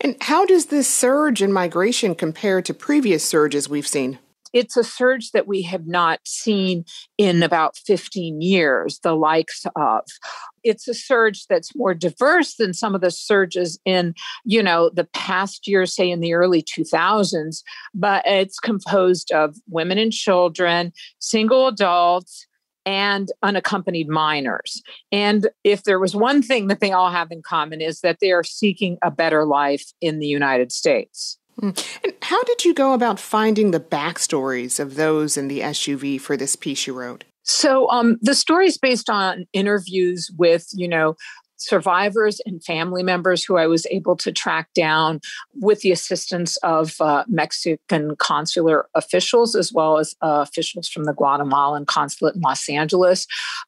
And 0.00 0.16
how 0.20 0.44
does 0.44 0.66
this 0.66 0.88
surge 0.88 1.42
in 1.42 1.52
migration 1.52 2.14
compare 2.14 2.60
to 2.62 2.74
previous 2.74 3.24
surges 3.24 3.68
we've 3.68 3.86
seen? 3.86 4.18
It's 4.54 4.76
a 4.76 4.84
surge 4.84 5.32
that 5.32 5.48
we 5.48 5.62
have 5.62 5.88
not 5.88 6.20
seen 6.24 6.84
in 7.18 7.42
about 7.42 7.76
15 7.76 8.40
years, 8.40 9.00
the 9.02 9.16
likes 9.16 9.66
of. 9.74 10.04
It's 10.62 10.86
a 10.86 10.94
surge 10.94 11.46
that's 11.48 11.74
more 11.74 11.92
diverse 11.92 12.54
than 12.54 12.72
some 12.72 12.94
of 12.94 13.00
the 13.00 13.10
surges 13.10 13.80
in, 13.84 14.14
you 14.44 14.62
know, 14.62 14.90
the 14.94 15.08
past 15.12 15.66
years, 15.66 15.92
say 15.92 16.08
in 16.08 16.20
the 16.20 16.34
early 16.34 16.62
2000s, 16.62 17.62
but 17.94 18.22
it's 18.26 18.60
composed 18.60 19.32
of 19.32 19.56
women 19.68 19.98
and 19.98 20.12
children, 20.12 20.92
single 21.18 21.66
adults, 21.66 22.46
and 22.86 23.30
unaccompanied 23.42 24.08
minors. 24.08 24.82
And 25.10 25.48
if 25.62 25.84
there 25.84 25.98
was 25.98 26.14
one 26.14 26.42
thing 26.42 26.68
that 26.68 26.80
they 26.80 26.92
all 26.92 27.10
have 27.10 27.30
in 27.30 27.42
common 27.42 27.80
is 27.80 28.00
that 28.00 28.18
they 28.20 28.32
are 28.32 28.44
seeking 28.44 28.98
a 29.02 29.10
better 29.10 29.44
life 29.44 29.92
in 30.00 30.18
the 30.18 30.26
United 30.26 30.72
States. 30.72 31.38
Hmm. 31.58 31.70
And 32.02 32.12
how 32.22 32.42
did 32.44 32.64
you 32.64 32.74
go 32.74 32.94
about 32.94 33.20
finding 33.20 33.70
the 33.70 33.80
backstories 33.80 34.80
of 34.80 34.96
those 34.96 35.36
in 35.36 35.48
the 35.48 35.60
SUV 35.60 36.20
for 36.20 36.36
this 36.36 36.56
piece 36.56 36.86
you 36.86 36.94
wrote? 36.94 37.24
So 37.44 37.88
um, 37.90 38.16
the 38.22 38.34
story 38.34 38.66
is 38.66 38.78
based 38.78 39.10
on 39.10 39.46
interviews 39.52 40.30
with, 40.36 40.66
you 40.72 40.88
know, 40.88 41.14
survivors 41.56 42.40
and 42.46 42.62
family 42.62 43.02
members 43.02 43.44
who 43.44 43.56
I 43.56 43.66
was 43.66 43.86
able 43.90 44.16
to 44.16 44.32
track 44.32 44.68
down 44.74 45.20
with 45.54 45.80
the 45.80 45.92
assistance 45.92 46.56
of 46.58 47.00
uh, 47.00 47.24
Mexican 47.28 48.16
consular 48.16 48.88
officials 48.94 49.54
as 49.54 49.72
well 49.72 49.98
as 49.98 50.14
uh, 50.22 50.44
officials 50.46 50.88
from 50.88 51.04
the 51.04 51.12
Guatemalan 51.12 51.86
consulate 51.86 52.34
in 52.34 52.40
Los 52.40 52.68
Angeles. 52.68 53.26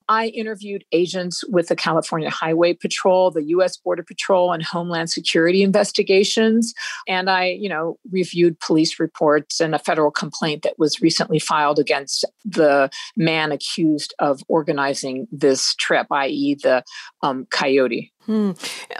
I 0.09 0.29
interviewed 0.29 0.85
agents 0.93 1.43
with 1.49 1.69
the 1.69 1.77
California 1.77 2.31
Highway 2.31 2.75
Patrol, 2.75 3.31
the 3.31 3.45
U.S. 3.45 3.77
Border 3.77 4.03
Patrol, 4.03 4.53
and 4.53 4.63
Homeland 4.63 5.11
Security 5.11 5.63
investigations. 5.63 6.75
And 7.09 7.31
I, 7.31 7.47
you 7.47 7.69
know, 7.69 7.99
reviewed 8.11 8.59
police 8.61 8.99
reports 8.99 9.61
and 9.61 9.75
a 9.75 9.79
federal 9.79 10.11
complaint 10.11 10.63
that 10.63 10.79
was 10.79 11.01
recently 11.01 11.39
filed 11.39 11.79
against 11.79 12.25
the 12.45 12.91
man 13.17 13.53
accused 13.53 14.15
of 14.19 14.43
organizing 14.49 15.27
this 15.31 15.75
trip, 15.77 16.07
i.e., 16.11 16.57
the 16.63 16.83
um, 17.23 17.47
Coyote 17.51 17.76
coyote. 17.77 18.13
Hmm. 18.25 18.53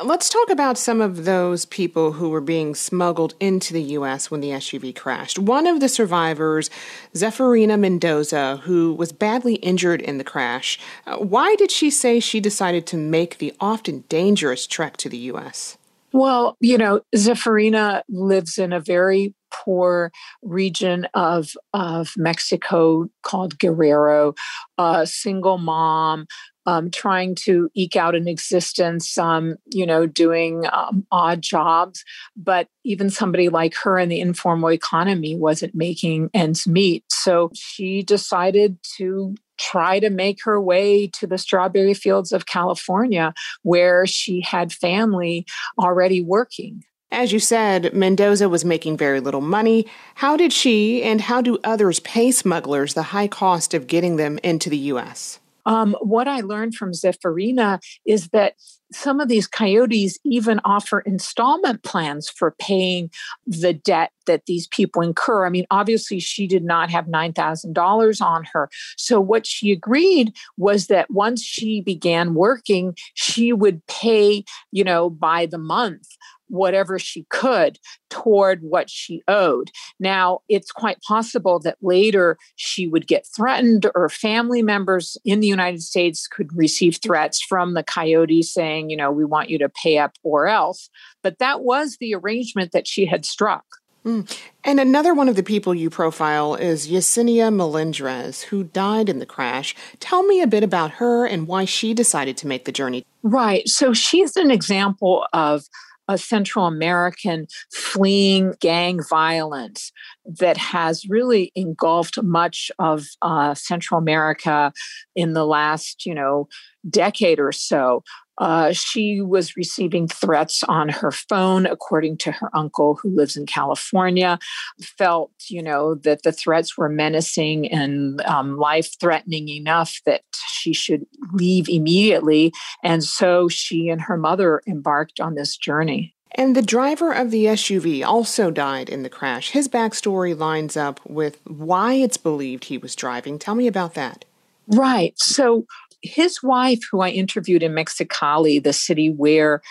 Let's 0.05 0.29
talk 0.29 0.51
about 0.51 0.79
some 0.79 1.01
of 1.01 1.25
those 1.25 1.65
people 1.65 2.13
who 2.13 2.29
were 2.29 2.41
being 2.41 2.75
smuggled 2.75 3.35
into 3.41 3.73
the 3.73 3.83
U.S. 3.83 4.31
when 4.31 4.41
the 4.41 4.51
SUV 4.51 4.95
crashed. 4.95 5.39
One 5.39 5.67
of 5.67 5.81
the 5.81 5.89
survivors, 5.89 6.71
Zephyrina 7.15 7.79
Mendoza, 7.79 8.59
who 8.65 8.95
was 8.95 9.13
badly 9.13 9.55
injured 9.57 10.01
in 10.01 10.19
the 10.19 10.25
crash. 10.25 10.79
Uh, 11.07 11.17
why 11.17 11.57
did 11.57 11.71
she 11.71 11.91
say 11.91 12.21
she 12.21 12.41
decided 12.41 12.87
to 12.89 12.97
make 12.97 13.39
the 13.39 13.55
often 13.61 14.05
dangerous 14.09 14.67
trek 14.67 14.97
to 14.99 15.09
the 15.09 15.19
U.S.? 15.19 15.77
Well, 16.13 16.57
you 16.61 16.79
know, 16.79 17.01
Zephyrina 17.15 18.03
lives 18.09 18.59
in 18.59 18.73
a 18.73 18.81
very 18.81 19.35
poor 19.53 20.11
region 20.43 21.07
of 21.15 21.51
of 21.73 22.13
Mexico 22.17 23.09
called 23.23 23.59
Guerrero, 23.59 24.35
a 24.79 25.07
single 25.07 25.59
mom. 25.59 26.27
Um, 26.67 26.91
trying 26.91 27.35
to 27.45 27.71
eke 27.75 27.97
out 27.97 28.15
an 28.15 28.27
existence, 28.29 29.17
um, 29.19 29.57
you 29.73 29.87
know, 29.87 30.07
doing 30.07 30.67
um, 30.73 31.07
odd 31.13 31.41
jobs. 31.43 32.05
But 32.37 32.69
even 32.85 33.09
somebody 33.11 33.49
like 33.49 33.75
her 33.77 33.99
in 33.99 34.09
the 34.09 34.21
informal 34.21 34.73
economy 34.73 35.37
wasn't 35.37 35.75
making 35.75 36.31
ends 36.35 36.67
meet. 36.67 37.05
So 37.09 37.51
she 37.55 38.03
decided 38.03 38.79
to 38.97 39.35
try 39.59 40.01
to 40.01 40.11
make 40.11 40.39
her 40.45 40.61
way 40.61 41.07
to 41.09 41.27
the 41.27 41.39
strawberry 41.39 41.95
fields 41.95 42.33
of 42.33 42.47
California, 42.47 43.33
where 43.63 44.07
she 44.07 44.41
had 44.41 44.73
family 44.73 45.47
already 45.79 46.23
working. 46.23 46.85
As 47.11 47.33
you 47.33 47.39
said, 47.39 47.95
Mendoza 47.95 48.49
was 48.49 48.65
making 48.65 48.97
very 48.97 49.21
little 49.21 49.41
money. 49.41 49.87
How 50.17 50.37
did 50.37 50.53
she 50.53 51.03
and 51.03 51.21
how 51.21 51.41
do 51.41 51.59
others 51.63 52.01
pay 52.01 52.31
smugglers 52.33 52.95
the 52.95 53.05
high 53.05 53.29
cost 53.29 53.75
of 53.75 53.87
getting 53.87 54.17
them 54.17 54.39
into 54.43 54.69
the 54.69 54.77
U.S.? 54.77 55.39
Um, 55.67 55.97
what 56.01 56.29
I 56.29 56.41
learned 56.41 56.75
from 56.75 56.93
Zephyrina 56.93 57.81
is 58.07 58.29
that 58.29 58.55
some 58.93 59.21
of 59.21 59.29
these 59.29 59.49
coyotes 59.49 60.19
even 60.25 60.61
offer 60.65 61.01
installment 61.01 61.83
plans 61.83 62.29
for 62.29 62.55
paying 62.59 63.11
the 63.47 63.73
debt 63.73 64.13
that 64.27 64.47
these 64.47 64.69
people 64.69 65.03
incur. 65.03 65.45
I 65.45 65.51
mean, 65.51 65.67
obviously, 65.71 66.21
she 66.21 66.47
did 66.47 66.65
not 66.65 66.91
have 66.91 67.07
$9,000 67.07 68.23
on 68.25 68.45
her. 68.53 68.69
So, 68.97 69.21
what 69.21 69.47
she 69.47 69.73
agreed 69.73 70.33
was 70.57 70.87
that 70.87 71.11
once 71.11 71.43
she 71.43 71.81
began 71.81 72.35
working, 72.35 72.97
she 73.15 73.53
would 73.53 73.85
pay, 73.87 74.45
you 74.71 74.85
know, 74.85 75.11
by 75.11 75.47
the 75.47 75.59
month 75.59 76.07
whatever 76.49 76.99
she 76.99 77.25
could 77.31 77.79
toward 78.11 78.63
what 78.63 78.89
she 78.89 79.23
owed. 79.29 79.71
Now, 79.99 80.41
it's 80.49 80.71
quite 80.71 81.01
possible 81.03 81.59
that 81.61 81.79
later 81.83 82.39
she 82.57 82.87
would 82.87 83.07
get 83.07 83.27
threatened, 83.27 83.87
or 83.95 84.09
family 84.09 84.63
members 84.63 85.17
in 85.25 85.41
the 85.41 85.47
United 85.47 85.83
States 85.83 86.27
could 86.27 86.57
receive 86.57 86.97
threats 86.97 87.43
from 87.43 87.75
the 87.75 87.83
coyote 87.83 88.43
saying, 88.43 88.91
you 88.91 88.97
know, 88.97 89.11
we 89.11 89.25
want 89.25 89.51
you 89.51 89.59
to 89.59 89.69
pay 89.69 89.99
up 89.99 90.13
or 90.23 90.47
else. 90.47 90.89
But 91.23 91.39
that 91.39 91.63
was 91.63 91.97
the 91.99 92.15
arrangement 92.15 92.73
that 92.73 92.87
she 92.87 93.07
had 93.07 93.25
struck. 93.25 93.65
Mm. 94.05 94.41
And 94.63 94.79
another 94.79 95.15
one 95.15 95.29
of 95.29 95.35
the 95.35 95.43
people 95.43 95.75
you 95.75 95.91
profile 95.91 96.55
is 96.55 96.87
Yesenia 96.87 97.53
Melendrez, 97.53 98.43
who 98.43 98.63
died 98.63 99.09
in 99.09 99.19
the 99.19 99.27
crash. 99.27 99.75
Tell 99.99 100.23
me 100.23 100.41
a 100.41 100.47
bit 100.47 100.63
about 100.63 100.93
her 100.93 101.27
and 101.27 101.49
why 101.49 101.65
she 101.65 101.93
decided 101.93 102.37
to 102.37 102.47
make 102.47 102.67
the 102.67 102.73
journey. 102.73 103.05
Right. 103.25 103.67
So 103.69 103.93
she's 103.93 104.37
an 104.37 104.53
example 104.53 105.27
of 105.33 105.65
a 106.09 106.19
Central 106.19 106.67
American 106.67 107.47
fleeing 107.73 108.55
gang 108.61 109.01
violence 109.09 109.93
that 110.25 110.57
has 110.57 111.09
really 111.09 111.53
engulfed 111.55 112.23
much 112.23 112.71
of 112.79 113.07
uh, 113.23 113.55
Central 113.55 113.99
America 113.99 114.73
in 115.15 115.33
the 115.33 115.47
last, 115.47 116.07
you 116.07 116.15
know, 116.15 116.49
decade 116.89 117.41
or 117.41 117.53
so. 117.53 118.03
Uh, 118.39 118.73
she 118.73 119.21
was 119.21 119.57
receiving 119.57 120.09
threats 120.09 120.63
on 120.65 120.89
her 120.89 121.11
phone, 121.11 121.67
according 121.67 122.19
to 122.19 122.33
her 122.33 122.51
uncle 122.55 122.99
who 123.03 123.15
lives 123.15 123.37
in 123.37 123.47
California. 123.47 124.39
Felt, 124.81 125.33
you 125.49 125.63
know, 125.63 125.95
that 125.95 126.23
the 126.23 126.33
threats 126.33 126.77
were 126.77 126.89
menacing 126.89 127.71
and 127.73 128.21
um, 128.23 128.57
life 128.57 128.95
threatening 129.01 129.49
enough 129.49 130.01
that 130.07 130.23
she 130.47 130.73
should 130.73 131.07
leave 131.33 131.69
immediately. 131.69 132.53
And 132.83 133.03
so 133.03 133.49
she 133.49 133.89
and 133.89 134.01
her 134.03 134.17
mother 134.17 134.63
embarked 134.67 135.21
on 135.21 135.35
this 135.35 135.57
journey. 135.57 136.15
And 136.33 136.55
the 136.55 136.63
driver 136.63 137.13
of 137.13 137.31
the 137.31 137.47
SUV 137.47 138.05
also 138.05 138.51
died 138.51 138.91
in 138.91 139.03
the 139.03 139.09
crash. 139.09 139.53
His 139.53 139.69
backstory 139.69 140.39
lines 140.39 140.77
up 140.77 141.01
with 141.09 141.41
why 141.47 141.95
it's 141.95 142.19
believed 142.19 142.65
he 142.65 142.77
was 142.77 142.95
driving. 142.95 143.39
Tell 143.39 143.55
me 143.55 143.67
about 143.67 143.95
that. 143.95 144.27
Right. 144.69 145.15
So 145.17 145.67
his 146.03 146.43
wife, 146.43 146.81
who 146.91 147.01
I 147.01 147.11
interviewed 147.11 147.63
in 147.63 147.73
Mexicali, 147.73 148.63
the 148.63 148.73
city 148.73 149.11
where 149.11 149.63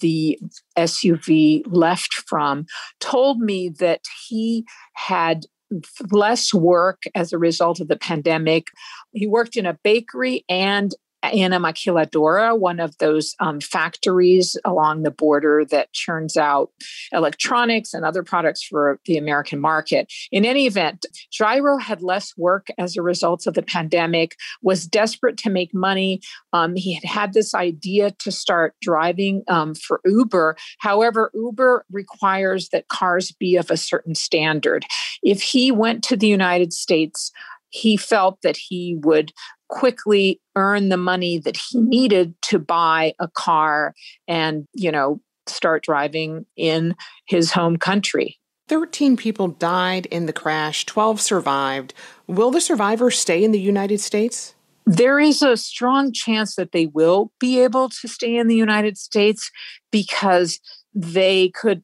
the 0.00 0.38
SUV 0.76 1.62
left 1.66 2.14
from, 2.14 2.66
told 3.00 3.40
me 3.40 3.68
that 3.68 4.00
he 4.28 4.64
had 4.94 5.46
less 6.10 6.54
work 6.54 7.02
as 7.14 7.32
a 7.32 7.38
result 7.38 7.80
of 7.80 7.88
the 7.88 7.96
pandemic. 7.96 8.68
He 9.12 9.26
worked 9.26 9.56
in 9.56 9.66
a 9.66 9.78
bakery 9.82 10.44
and 10.48 10.94
in 11.32 11.52
a 11.52 11.60
maquiladora, 11.60 12.58
one 12.58 12.80
of 12.80 12.96
those 12.98 13.34
um, 13.40 13.60
factories 13.60 14.56
along 14.64 15.02
the 15.02 15.10
border 15.10 15.64
that 15.70 15.92
churns 15.92 16.36
out 16.36 16.70
electronics 17.12 17.94
and 17.94 18.04
other 18.04 18.22
products 18.22 18.62
for 18.62 19.00
the 19.06 19.16
American 19.16 19.60
market. 19.60 20.12
In 20.30 20.44
any 20.44 20.66
event, 20.66 21.06
Jairo 21.32 21.80
had 21.80 22.02
less 22.02 22.32
work 22.36 22.68
as 22.78 22.96
a 22.96 23.02
result 23.02 23.46
of 23.46 23.54
the 23.54 23.62
pandemic, 23.62 24.36
was 24.62 24.86
desperate 24.86 25.36
to 25.38 25.50
make 25.50 25.74
money. 25.74 26.20
Um, 26.52 26.76
he 26.76 26.94
had 26.94 27.04
had 27.04 27.32
this 27.32 27.54
idea 27.54 28.12
to 28.18 28.30
start 28.30 28.74
driving 28.80 29.42
um, 29.48 29.74
for 29.74 30.00
Uber. 30.04 30.56
However, 30.78 31.30
Uber 31.34 31.84
requires 31.90 32.68
that 32.70 32.88
cars 32.88 33.32
be 33.32 33.56
of 33.56 33.70
a 33.70 33.76
certain 33.76 34.14
standard. 34.14 34.84
If 35.22 35.42
he 35.42 35.70
went 35.70 36.04
to 36.04 36.16
the 36.16 36.28
United 36.28 36.72
States, 36.72 37.32
he 37.70 37.96
felt 37.96 38.40
that 38.42 38.56
he 38.56 38.96
would 39.02 39.32
quickly 39.68 40.40
earn 40.54 40.88
the 40.88 40.96
money 40.96 41.38
that 41.38 41.56
he 41.56 41.80
needed 41.80 42.34
to 42.42 42.58
buy 42.58 43.14
a 43.18 43.28
car 43.28 43.94
and, 44.28 44.66
you 44.72 44.90
know, 44.90 45.20
start 45.46 45.84
driving 45.84 46.46
in 46.56 46.94
his 47.26 47.52
home 47.52 47.76
country. 47.76 48.38
13 48.68 49.16
people 49.16 49.48
died 49.48 50.06
in 50.06 50.26
the 50.26 50.32
crash, 50.32 50.84
12 50.86 51.20
survived. 51.20 51.94
Will 52.26 52.50
the 52.50 52.60
survivors 52.60 53.18
stay 53.18 53.44
in 53.44 53.52
the 53.52 53.60
United 53.60 54.00
States? 54.00 54.54
There 54.86 55.18
is 55.18 55.42
a 55.42 55.56
strong 55.56 56.12
chance 56.12 56.56
that 56.56 56.72
they 56.72 56.86
will 56.86 57.32
be 57.40 57.60
able 57.60 57.88
to 57.88 58.08
stay 58.08 58.36
in 58.36 58.48
the 58.48 58.56
United 58.56 58.96
States 58.96 59.50
because 59.90 60.60
they 60.94 61.50
could 61.50 61.82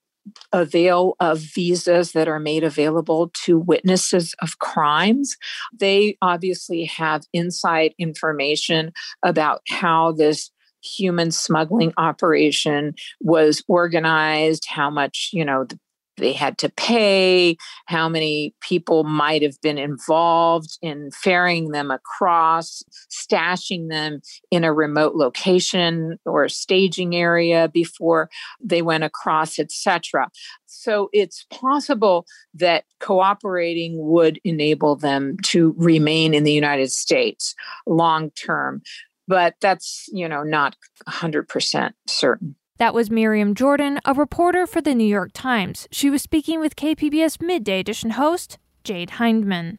avail 0.53 1.15
of 1.21 1.39
visas 1.39 2.13
that 2.13 2.29
are 2.29 2.41
made 2.41 2.65
available 2.65 3.31
to 3.45 3.59
witnesses 3.59 4.35
of 4.41 4.59
crimes. 4.59 5.37
They 5.79 6.17
obviously 6.23 6.85
have 6.85 7.23
inside 7.33 7.95
information 7.99 8.93
about 9.23 9.63
how 9.69 10.13
this 10.13 10.51
human 10.83 11.31
smuggling 11.31 11.93
operation 11.97 12.95
was 13.21 13.63
organized, 13.69 14.67
how 14.69 14.91
much, 14.91 15.31
you 15.33 15.45
know, 15.45 15.65
the 15.65 15.79
they 16.17 16.33
had 16.33 16.59
to 16.59 16.69
pay, 16.69 17.57
how 17.87 18.09
many 18.09 18.55
people 18.61 19.05
might 19.05 19.43
have 19.43 19.61
been 19.61 19.79
involved 19.79 20.79
in 20.83 21.11
ferrying 21.11 21.71
them 21.71 21.91
across, 21.91 22.83
stashing 23.11 23.89
them 23.89 24.21
in 24.51 24.65
a 24.65 24.73
remote 24.73 25.15
location 25.15 26.19
or 26.25 26.49
staging 26.49 27.17
area 27.17 27.69
before 27.69 28.29
they 28.63 28.83
went 28.83 29.05
across, 29.05 29.59
etc. 29.59 30.31
So 30.67 31.09
it's 31.13 31.47
possible 31.51 32.27
that 32.55 32.85
cooperating 33.01 33.95
would 33.99 34.41
enable 34.45 34.97
them 34.97 35.37
to 35.45 35.75
remain 35.77 36.35
in 36.35 36.45
the 36.45 36.53
United 36.53 36.93
States 36.93 37.55
long 37.87 38.31
term. 38.31 38.83
But 39.29 39.55
that's, 39.61 40.09
you 40.13 40.29
know, 40.29 40.43
not 40.43 40.77
100% 41.09 41.93
certain. 42.07 42.57
That 42.83 42.95
was 42.95 43.13
Miriam 43.13 43.55
Jordan, 43.55 44.01
a 44.05 44.13
reporter 44.13 44.67
for 44.67 44.81
the 44.81 44.93
New 44.93 45.07
York 45.07 45.31
Times. 45.33 45.87
She 45.93 46.11
was 46.11 46.21
speaking 46.21 46.59
with 46.59 46.75
KPBS 46.75 47.41
Midday 47.41 47.79
Edition 47.79 48.11
host 48.11 48.59
Jade 48.83 49.11
Hindman. 49.11 49.79